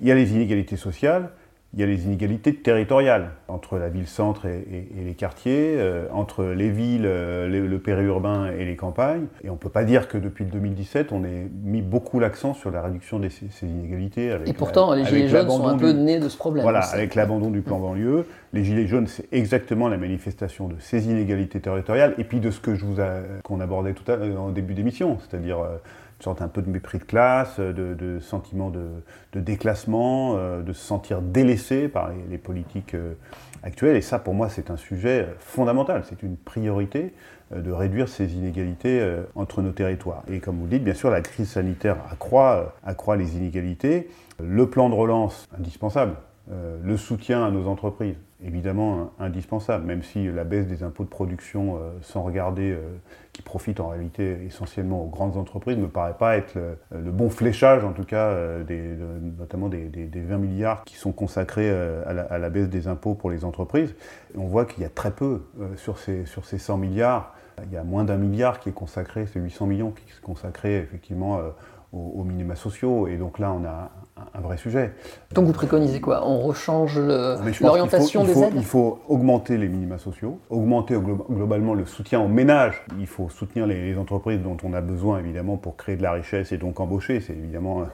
Il 0.00 0.06
y 0.06 0.12
a 0.12 0.14
les 0.14 0.32
inégalités 0.32 0.76
sociales, 0.76 1.30
il 1.74 1.80
y 1.80 1.82
a 1.82 1.86
les 1.86 2.04
inégalités 2.04 2.54
territoriales 2.54 3.30
entre 3.48 3.78
la 3.78 3.88
ville-centre 3.88 4.44
et, 4.46 4.88
les 5.04 5.14
quartiers, 5.14 5.74
euh, 5.78 6.06
entre 6.12 6.44
les 6.44 6.70
villes, 6.70 7.06
euh, 7.06 7.48
le 7.48 7.78
périurbain 7.78 8.50
et 8.50 8.66
les 8.66 8.76
campagnes. 8.76 9.26
Et 9.42 9.48
on 9.48 9.54
ne 9.54 9.58
peut 9.58 9.70
pas 9.70 9.84
dire 9.84 10.08
que 10.08 10.18
depuis 10.18 10.44
2017, 10.44 11.12
on 11.12 11.24
ait 11.24 11.48
mis 11.64 11.80
beaucoup 11.80 12.20
l'accent 12.20 12.52
sur 12.52 12.70
la 12.70 12.82
réduction 12.82 13.18
de 13.18 13.28
ces, 13.28 13.66
inégalités. 13.66 14.36
et 14.44 14.52
pourtant, 14.52 14.92
les 14.92 15.04
Gilets 15.04 15.28
jaunes 15.28 15.48
sont 15.48 15.66
un 15.66 15.78
peu 15.78 15.92
nés 15.92 16.20
de 16.20 16.28
ce 16.28 16.36
problème. 16.36 16.62
Voilà, 16.62 16.80
avec 16.80 17.14
l'abandon 17.14 17.50
du 17.50 17.62
plan 17.62 17.78
banlieue, 17.78 18.26
les 18.52 18.64
Gilets 18.64 18.86
jaunes, 18.86 19.06
c'est 19.06 19.32
exactement 19.32 19.88
la 19.88 19.96
manifestation 19.96 20.68
de 20.68 20.74
ces 20.78 21.06
inégalités 21.06 21.60
territoriales 21.60 22.14
et 22.18 22.24
puis 22.24 22.40
de 22.40 22.50
ce 22.50 22.60
que 22.60 22.74
je 22.74 22.84
vous 22.84 22.96
qu'on 23.44 23.60
abordait 23.60 23.94
tout 23.94 24.10
à 24.10 24.16
l'heure 24.16 24.42
en 24.42 24.50
début 24.50 24.74
d'émission, 24.74 25.18
c'est-à-dire 25.20 25.60
euh, 25.60 25.78
sorte 26.22 26.42
un 26.42 26.48
peu 26.48 26.62
de 26.62 26.70
mépris 26.70 26.98
de 26.98 27.04
classe, 27.04 27.58
de, 27.58 28.18
sentiment 28.20 28.70
de, 28.70 29.40
déclassement, 29.40 30.36
euh, 30.36 30.62
de 30.62 30.72
se 30.72 30.84
sentir 30.84 31.20
délaissé 31.20 31.88
par 31.88 32.10
les, 32.30 32.38
politiques 32.38 32.94
euh, 32.94 33.14
actuelles. 33.62 33.96
Et 33.96 34.02
ça, 34.02 34.18
pour 34.18 34.34
moi, 34.34 34.48
c'est 34.48 34.70
un 34.70 34.76
sujet 34.76 35.28
fondamental. 35.38 36.04
C'est 36.08 36.22
une 36.22 36.36
priorité 36.36 37.12
euh, 37.52 37.60
de 37.60 37.72
réduire 37.72 38.08
ces 38.08 38.34
inégalités 38.34 39.04
entre 39.34 39.62
nos 39.62 39.72
territoires. 39.72 40.22
Et 40.28 40.40
comme 40.40 40.56
vous 40.56 40.64
le 40.64 40.70
dites, 40.70 40.84
bien 40.84 40.94
sûr, 40.94 41.10
la 41.10 41.20
crise 41.20 41.50
sanitaire 41.50 41.96
accroît 42.10 43.16
les 43.16 43.36
inégalités. 43.36 44.08
Le 44.42 44.68
plan 44.68 44.88
de 44.88 44.94
relance, 44.94 45.48
indispensable. 45.56 46.14
le 46.50 46.96
soutien 46.96 47.44
à 47.44 47.50
nos 47.50 47.68
entreprises, 47.68 48.16
évidemment 48.44 49.12
indispensable, 49.18 49.84
même 49.84 50.02
si 50.02 50.30
la 50.30 50.44
baisse 50.44 50.66
des 50.66 50.82
impôts 50.82 51.04
de 51.04 51.08
production, 51.08 51.76
euh, 51.76 51.90
sans 52.02 52.22
regarder, 52.22 52.72
euh, 52.72 52.80
qui 53.32 53.42
profite 53.42 53.80
en 53.80 53.88
réalité 53.88 54.44
essentiellement 54.44 55.02
aux 55.02 55.08
grandes 55.08 55.36
entreprises, 55.36 55.76
ne 55.76 55.82
me 55.82 55.88
paraît 55.88 56.16
pas 56.16 56.36
être 56.36 56.58
le, 56.90 57.10
bon 57.10 57.30
fléchage, 57.30 57.84
en 57.84 57.92
tout 57.92 58.04
cas, 58.04 58.26
euh, 58.26 58.64
des, 58.64 58.96
notamment 59.38 59.68
des, 59.68 59.88
20 60.14 60.38
milliards 60.38 60.84
qui 60.84 60.96
sont 60.96 61.12
consacrés 61.12 61.70
à 61.70 62.38
la, 62.38 62.50
baisse 62.50 62.68
des 62.68 62.88
impôts 62.88 63.14
pour 63.14 63.30
les 63.30 63.44
entreprises. 63.44 63.94
on 64.36 64.46
voit 64.46 64.66
qu'il 64.66 64.82
y 64.82 64.86
a 64.86 64.90
très 64.90 65.10
peu 65.10 65.42
sur, 65.76 65.98
ces, 65.98 66.26
sur 66.26 66.44
ces 66.44 66.58
100 66.58 66.76
milliards. 66.76 67.34
Il 67.64 67.72
y 67.72 67.76
a 67.76 67.84
moins 67.84 68.04
d'un 68.04 68.16
milliard 68.16 68.60
qui 68.60 68.68
est 68.68 68.74
consacré, 68.74 69.26
c'est 69.26 69.40
800 69.40 69.66
millions 69.66 69.90
qui 69.90 70.04
est 70.04 70.20
consacré 70.20 70.76
effectivement 70.78 71.40
aux, 71.92 72.24
minima 72.24 72.56
sociaux. 72.56 73.06
Et 73.08 73.16
donc 73.16 73.38
là, 73.38 73.52
on 73.52 73.64
a 73.64 73.90
un, 74.34 74.40
vrai 74.40 74.56
sujet. 74.56 74.92
Donc 75.34 75.46
vous 75.46 75.52
préconisez 75.52 76.00
quoi? 76.00 76.26
On 76.26 76.40
rechange 76.40 76.98
l'orientation 76.98 78.24
des 78.24 78.42
aides? 78.42 78.52
Il 78.56 78.64
faut 78.64 79.00
augmenter 79.08 79.56
les 79.56 79.68
minima 79.68 79.98
sociaux, 79.98 80.38
augmenter 80.50 80.96
globalement 80.96 81.74
le 81.74 81.86
soutien 81.86 82.20
aux 82.20 82.28
ménages. 82.28 82.82
Il 82.98 83.06
faut 83.06 83.28
soutenir 83.28 83.66
les, 83.66 83.96
entreprises 83.96 84.40
dont 84.40 84.56
on 84.64 84.72
a 84.72 84.80
besoin 84.80 85.18
évidemment 85.18 85.56
pour 85.56 85.76
créer 85.76 85.96
de 85.96 86.02
la 86.02 86.12
richesse 86.12 86.52
et 86.52 86.56
donc 86.56 86.80
embaucher. 86.80 87.20
C'est 87.20 87.34
évidemment 87.34 87.82
euh, 87.82 87.84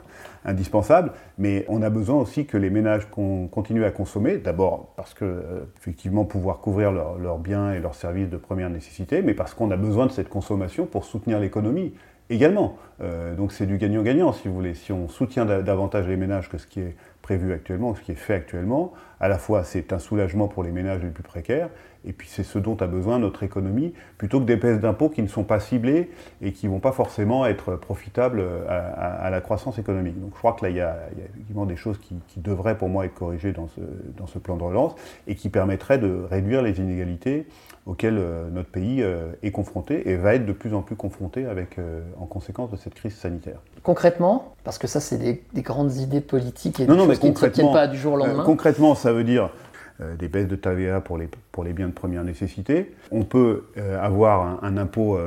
indispensable. 0.44 1.12
Mais 1.38 1.64
on 1.68 1.82
a 1.82 1.90
besoin 1.90 2.16
aussi 2.16 2.46
que 2.46 2.56
les 2.56 2.70
ménages 2.70 3.08
continuent 3.10 3.84
à 3.84 3.90
consommer. 3.90 4.38
D'abord 4.38 4.92
parce 4.96 5.14
que 5.14 5.24
euh, 5.24 5.64
effectivement 5.76 6.24
pouvoir 6.24 6.58
couvrir 6.58 6.92
leurs 6.92 7.38
biens 7.38 7.72
et 7.72 7.80
leurs 7.80 7.94
services 7.94 8.28
de 8.28 8.36
première 8.36 8.70
nécessité, 8.70 9.22
mais 9.22 9.34
parce 9.34 9.54
qu'on 9.54 9.70
a 9.70 9.76
besoin 9.76 10.06
de 10.06 10.12
cette 10.12 10.28
consommation 10.28 10.86
pour 10.86 11.04
soutenir 11.04 11.38
l'économie 11.40 11.92
également. 12.30 12.78
Euh, 13.00 13.34
donc 13.34 13.52
c'est 13.52 13.66
du 13.66 13.78
gagnant-gagnant, 13.78 14.32
si 14.32 14.48
vous 14.48 14.54
voulez. 14.54 14.74
Si 14.74 14.92
on 14.92 15.08
soutient 15.08 15.44
davantage 15.44 16.08
les 16.08 16.16
ménages 16.16 16.48
que 16.48 16.58
ce 16.58 16.66
qui 16.66 16.80
est 16.80 16.96
prévu 17.22 17.52
actuellement, 17.52 17.94
ce 17.94 18.00
qui 18.00 18.12
est 18.12 18.16
fait 18.16 18.34
actuellement, 18.34 18.92
à 19.20 19.28
la 19.28 19.38
fois 19.38 19.64
c'est 19.64 19.92
un 19.92 19.98
soulagement 19.98 20.48
pour 20.48 20.62
les 20.62 20.70
ménages 20.70 21.02
les 21.02 21.10
plus 21.10 21.22
précaires, 21.22 21.68
et 22.04 22.12
puis 22.12 22.28
c'est 22.30 22.44
ce 22.44 22.58
dont 22.58 22.76
a 22.76 22.86
besoin 22.86 23.18
notre 23.18 23.42
économie, 23.42 23.92
plutôt 24.16 24.40
que 24.40 24.44
des 24.44 24.56
baisses 24.56 24.80
d'impôts 24.80 25.08
qui 25.08 25.22
ne 25.22 25.28
sont 25.28 25.44
pas 25.44 25.60
ciblées 25.60 26.10
et 26.40 26.52
qui 26.52 26.66
ne 26.66 26.72
vont 26.72 26.78
pas 26.78 26.92
forcément 26.92 27.44
être 27.44 27.76
profitables 27.76 28.42
à, 28.68 29.28
la 29.30 29.40
croissance 29.40 29.78
économique. 29.78 30.18
Donc 30.20 30.30
je 30.32 30.38
crois 30.38 30.52
que 30.52 30.64
là, 30.64 30.70
il 30.70 30.76
y 30.76 30.80
a, 30.80 30.96
effectivement 31.18 31.66
des 31.66 31.76
choses 31.76 31.98
qui, 31.98 32.14
devraient 32.36 32.78
pour 32.78 32.88
moi 32.88 33.04
être 33.04 33.14
corrigées 33.14 33.52
dans 33.52 33.66
ce, 33.66 33.80
dans 34.16 34.28
ce 34.28 34.38
plan 34.38 34.56
de 34.56 34.62
relance 34.62 34.94
et 35.26 35.34
qui 35.34 35.48
permettraient 35.48 35.98
de 35.98 36.24
réduire 36.30 36.62
les 36.62 36.78
inégalités 36.78 37.46
auxquelles 37.88 38.18
euh, 38.18 38.48
notre 38.50 38.68
pays 38.68 39.02
euh, 39.02 39.32
est 39.42 39.50
confronté 39.50 40.08
et 40.10 40.16
va 40.16 40.34
être 40.34 40.44
de 40.44 40.52
plus 40.52 40.74
en 40.74 40.82
plus 40.82 40.94
confronté 40.94 41.46
avec, 41.46 41.78
euh, 41.78 42.02
en 42.20 42.26
conséquence 42.26 42.70
de 42.70 42.76
cette 42.76 42.94
crise 42.94 43.14
sanitaire. 43.14 43.60
Concrètement, 43.82 44.54
parce 44.62 44.76
que 44.76 44.86
ça 44.86 45.00
c'est 45.00 45.16
des, 45.16 45.62
grandes 45.62 45.96
idées 45.96 46.20
politiques 46.20 46.80
et 46.80 46.86
des 46.86 46.94
choses 46.94 47.18
qui 47.18 47.30
ne 47.30 47.48
tiennent 47.48 47.72
pas 47.72 47.86
du 47.88 47.96
jour 47.96 48.12
au 48.12 48.16
lendemain. 48.18 48.44
concrètement, 48.44 48.94
ça 48.94 49.07
veut 49.12 49.24
dire 49.24 49.50
des 50.16 50.28
baisses 50.28 50.46
de 50.46 50.54
TVA 50.54 51.00
pour 51.00 51.18
les, 51.18 51.72
biens 51.72 51.88
de 51.88 51.92
première 51.92 52.22
nécessité. 52.22 52.94
On 53.10 53.24
peut 53.24 53.64
avoir 54.00 54.62
un, 54.62 54.76
impôt 54.76 55.18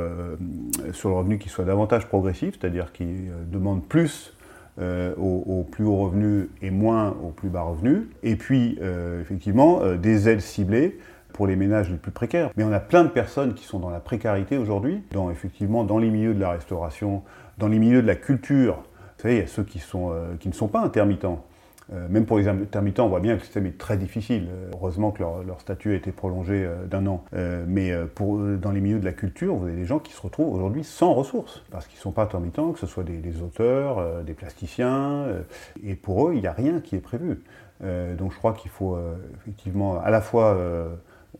sur 0.94 1.10
le 1.10 1.16
revenu 1.16 1.40
qui 1.40 1.50
soit 1.50 1.66
davantage 1.66 2.08
progressif, 2.08 2.58
c'est-à-dire 2.58 2.94
qui 2.94 3.06
demande 3.52 3.86
plus 3.86 4.34
aux, 4.80 5.68
plus 5.70 5.84
hauts 5.84 5.98
revenus 5.98 6.48
et 6.62 6.72
moins 6.72 7.10
aux 7.22 7.32
plus 7.32 7.50
bas 7.50 7.64
revenus. 7.64 8.04
Et 8.24 8.38
puis, 8.38 8.80
effectivement, 9.20 9.82
des 9.98 10.30
aides 10.30 10.40
ciblées 10.40 10.98
pour 11.32 11.48
les 11.48 11.56
ménages 11.56 11.90
les 11.90 11.98
plus 11.98 12.12
précaires. 12.12 12.52
Mais 12.56 12.64
on 12.64 12.72
a 12.72 12.80
plein 12.80 13.04
de 13.04 13.10
personnes 13.10 13.54
qui 13.54 13.66
sont 13.66 13.80
dans 13.80 13.90
la 13.90 14.00
précarité 14.00 14.58
aujourd'hui, 14.58 15.02
dans, 15.12 15.32
effectivement 15.32 15.84
dans 15.84 15.98
les 15.98 16.10
milieux 16.10 16.34
de 16.34 16.40
la 16.40 16.52
restauration, 16.52 17.24
dans 17.58 17.68
les 17.68 17.80
milieux 17.80 18.02
de 18.02 18.08
la 18.08 18.16
culture. 18.16 18.76
Vous 18.76 19.24
savez, 19.24 19.36
il 19.36 19.40
y 19.40 19.44
a 19.44 19.48
ceux 19.48 19.66
euh, 19.96 20.36
qui 20.40 20.48
ne 20.50 20.54
sont 20.54 20.68
pas 20.68 20.82
intermittents. 20.82 21.46
Euh, 21.94 22.08
même 22.10 22.26
pour 22.26 22.38
les 22.38 22.48
intermittents, 22.48 23.06
on 23.06 23.10
voit 23.10 23.20
bien 23.20 23.34
que 23.34 23.40
le 23.40 23.44
système 23.44 23.66
est 23.66 23.78
très 23.78 23.98
difficile. 23.98 24.48
Euh, 24.50 24.72
heureusement 24.74 25.12
que 25.12 25.22
leur, 25.22 25.60
statut 25.60 25.92
a 25.92 25.96
été 25.96 26.12
prolongé 26.12 26.68
d'un 26.90 27.06
an. 27.08 27.24
mais 27.68 27.94
dans 28.18 28.72
les 28.72 28.82
milieux 28.82 29.00
de 29.00 29.06
la 29.06 29.14
culture, 29.14 29.56
vous 29.56 29.68
avez 29.68 29.76
des 29.76 29.86
gens 29.86 30.00
qui 30.00 30.12
se 30.12 30.22
retrouvent 30.22 30.54
aujourd'hui 30.54 30.84
sans 30.84 31.14
ressources, 31.14 31.64
parce 31.72 31.86
qu'ils 31.88 31.98
ne 31.98 32.02
sont 32.02 32.12
pas 32.12 32.24
intermittents, 32.24 32.72
que 32.72 32.80
ce 32.80 32.88
soit 32.88 33.04
des, 33.04 33.42
auteurs, 33.42 34.24
des 34.24 34.34
plasticiens, 34.34 35.28
et 35.84 35.96
pour 35.96 36.28
eux, 36.28 36.34
il 36.34 36.42
n'y 36.42 36.48
a 36.48 36.54
rien 36.54 36.80
qui 36.80 36.96
est 36.96 37.02
prévu. 37.02 37.42
donc 37.82 38.32
je 38.32 38.38
crois 38.38 38.54
qu'il 38.54 38.72
faut 38.72 38.98
effectivement 39.44 40.00
à 40.00 40.10
la 40.10 40.22
fois 40.22 40.58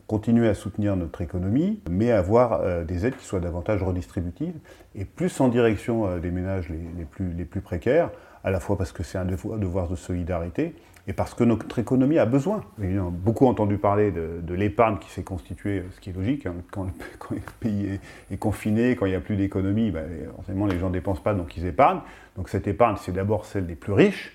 continuer 0.06 0.48
à 0.48 0.54
soutenir 0.54 0.96
notre 0.96 1.20
économie, 1.20 1.80
mais 1.88 2.10
avoir 2.10 2.60
euh, 2.60 2.84
des 2.84 3.06
aides 3.06 3.16
qui 3.16 3.24
soient 3.24 3.40
davantage 3.40 3.82
redistributives 3.82 4.58
et 4.94 5.04
plus 5.04 5.40
en 5.40 5.48
direction 5.48 6.06
euh, 6.06 6.18
des 6.18 6.30
ménages 6.30 6.68
les 6.68 7.44
plus 7.44 7.60
précaires, 7.60 8.10
à 8.44 8.50
la 8.50 8.60
fois 8.60 8.76
parce 8.76 8.92
que 8.92 9.02
c'est 9.02 9.18
un 9.18 9.24
devoir, 9.24 9.88
de 9.88 9.96
solidarité 9.96 10.74
et 11.08 11.12
parce 11.12 11.34
que 11.34 11.42
notre 11.44 11.78
économie 11.78 12.18
a 12.18 12.26
besoin. 12.26 12.62
On 12.80 13.08
a 13.08 13.10
beaucoup 13.10 13.46
entendu 13.46 13.76
parler 13.76 14.12
de, 14.12 14.54
l'épargne 14.54 14.98
qui 14.98 15.10
s'est 15.10 15.24
constituée, 15.24 15.84
ce 15.94 16.00
qui 16.00 16.10
est 16.10 16.12
logique, 16.12 16.46
hein. 16.46 16.54
quand, 16.70 16.86
le 17.30 17.38
pays 17.60 17.98
est, 18.30 18.36
confiné, 18.36 18.96
quand 18.96 19.06
il 19.06 19.10
n'y 19.10 19.16
a 19.16 19.20
plus 19.20 19.36
d'économie, 19.36 19.92
forcément 20.36 20.66
les 20.66 20.78
gens 20.78 20.88
ne 20.88 20.94
dépensent 20.94 21.22
pas, 21.22 21.34
donc 21.34 21.56
ils 21.56 21.66
épargnent. 21.66 22.00
Donc 22.36 22.48
cette 22.48 22.66
épargne, 22.66 22.96
c'est 23.00 23.12
d'abord 23.12 23.46
celle 23.46 23.66
des 23.66 23.74
plus 23.74 23.92
riches, 23.92 24.32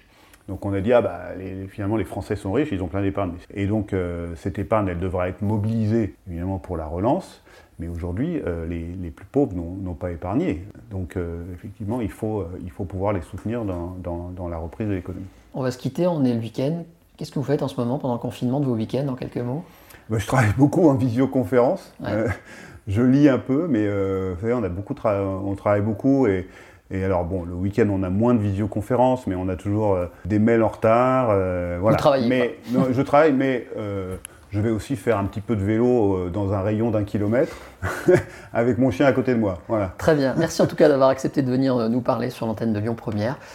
donc 0.47 0.65
on 0.65 0.73
a 0.73 0.79
dit, 0.79 0.93
ah 0.93 1.01
bah, 1.01 1.31
finalement 1.69 1.97
les 1.97 2.05
Français 2.05 2.35
sont 2.35 2.53
riches, 2.53 2.69
ils 2.71 2.81
ont 2.81 2.87
plein 2.87 3.01
d'épargne. 3.01 3.33
Et 3.53 3.67
donc 3.67 3.91
euh, 3.91 4.33
cette 4.35 4.59
épargne, 4.59 4.87
elle 4.87 4.99
devra 4.99 5.27
être 5.27 5.41
mobilisée 5.41 6.15
évidemment 6.27 6.57
pour 6.57 6.77
la 6.77 6.85
relance, 6.85 7.43
mais 7.79 7.87
aujourd'hui 7.87 8.41
euh, 8.45 8.65
les, 8.67 9.11
plus 9.11 9.25
pauvres 9.25 9.55
n'ont 9.55 9.93
pas 9.93 10.11
épargné. 10.11 10.63
Donc 10.91 11.15
euh, 11.15 11.43
effectivement, 11.53 12.01
il 12.01 12.11
faut, 12.11 12.45
il 12.63 12.71
faut 12.71 12.85
pouvoir 12.85 13.13
les 13.13 13.21
soutenir 13.21 13.63
dans, 13.65 14.49
la 14.49 14.57
reprise 14.57 14.87
de 14.87 14.93
l'économie. 14.93 15.25
On 15.53 15.61
va 15.61 15.71
se 15.71 15.77
quitter, 15.77 16.07
on 16.07 16.23
est 16.23 16.33
le 16.33 16.39
week-end. 16.39 16.83
Qu'est-ce 17.17 17.31
que 17.31 17.39
vous 17.39 17.45
faites 17.45 17.63
en 17.63 17.67
ce 17.67 17.79
moment 17.79 17.97
pendant 17.97 18.13
le 18.13 18.19
confinement 18.19 18.59
de 18.59 18.65
vos 18.65 18.75
week-ends, 18.75 19.07
en 19.07 19.15
quelques 19.15 19.37
mots? 19.37 19.63
Bah, 20.09 20.19
Je 20.19 20.27
travaille 20.27 20.53
beaucoup 20.57 20.87
en 20.87 20.93
visioconférence. 20.93 21.95
je 22.87 23.01
lis 23.01 23.27
un 23.27 23.39
peu, 23.39 23.67
mais 23.67 23.85
vous 23.87 24.39
savez, 24.39 24.53
on, 24.53 24.63
a 24.63 24.69
beaucoup 24.69 24.95
on 25.05 25.55
travaille 25.55 25.81
beaucoup 25.81 26.27
et 26.27 26.47
et 26.89 27.03
alors, 27.03 27.25
bon, 27.25 27.43
le 27.43 27.53
week-end, 27.53 27.87
on 27.91 28.01
a 28.03 28.09
moins 28.09 28.33
de 28.33 28.39
visioconférences, 28.39 29.27
mais 29.27 29.35
on 29.35 29.49
a 29.49 29.55
toujours 29.55 29.95
euh, 29.95 30.05
des 30.25 30.39
mails 30.39 30.63
en 30.63 30.69
retard. 30.69 31.29
Euh, 31.31 31.77
voilà. 31.81 31.97
Vous 31.97 32.01
travaillez 32.01 32.27
mais, 32.29 32.57
Je 32.91 33.01
travaille, 33.01 33.33
mais 33.33 33.67
euh, 33.77 34.15
je 34.51 34.59
vais 34.59 34.69
aussi 34.69 34.95
faire 34.95 35.17
un 35.17 35.25
petit 35.25 35.41
peu 35.41 35.55
de 35.55 35.63
vélo 35.63 36.29
dans 36.29 36.53
un 36.53 36.61
rayon 36.61 36.91
d'un 36.91 37.03
kilomètre 37.03 37.55
avec 38.53 38.77
mon 38.77 38.91
chien 38.91 39.05
à 39.05 39.11
côté 39.11 39.33
de 39.33 39.39
moi. 39.39 39.59
Voilà. 39.67 39.93
Très 39.97 40.15
bien. 40.15 40.33
Merci 40.37 40.61
en 40.61 40.67
tout 40.67 40.75
cas 40.75 40.87
d'avoir 40.87 41.09
accepté 41.09 41.41
de 41.41 41.51
venir 41.51 41.89
nous 41.89 42.01
parler 42.01 42.29
sur 42.29 42.45
l'antenne 42.45 42.73
de 42.73 42.79
Lyon 42.79 42.95
Première. 42.95 43.37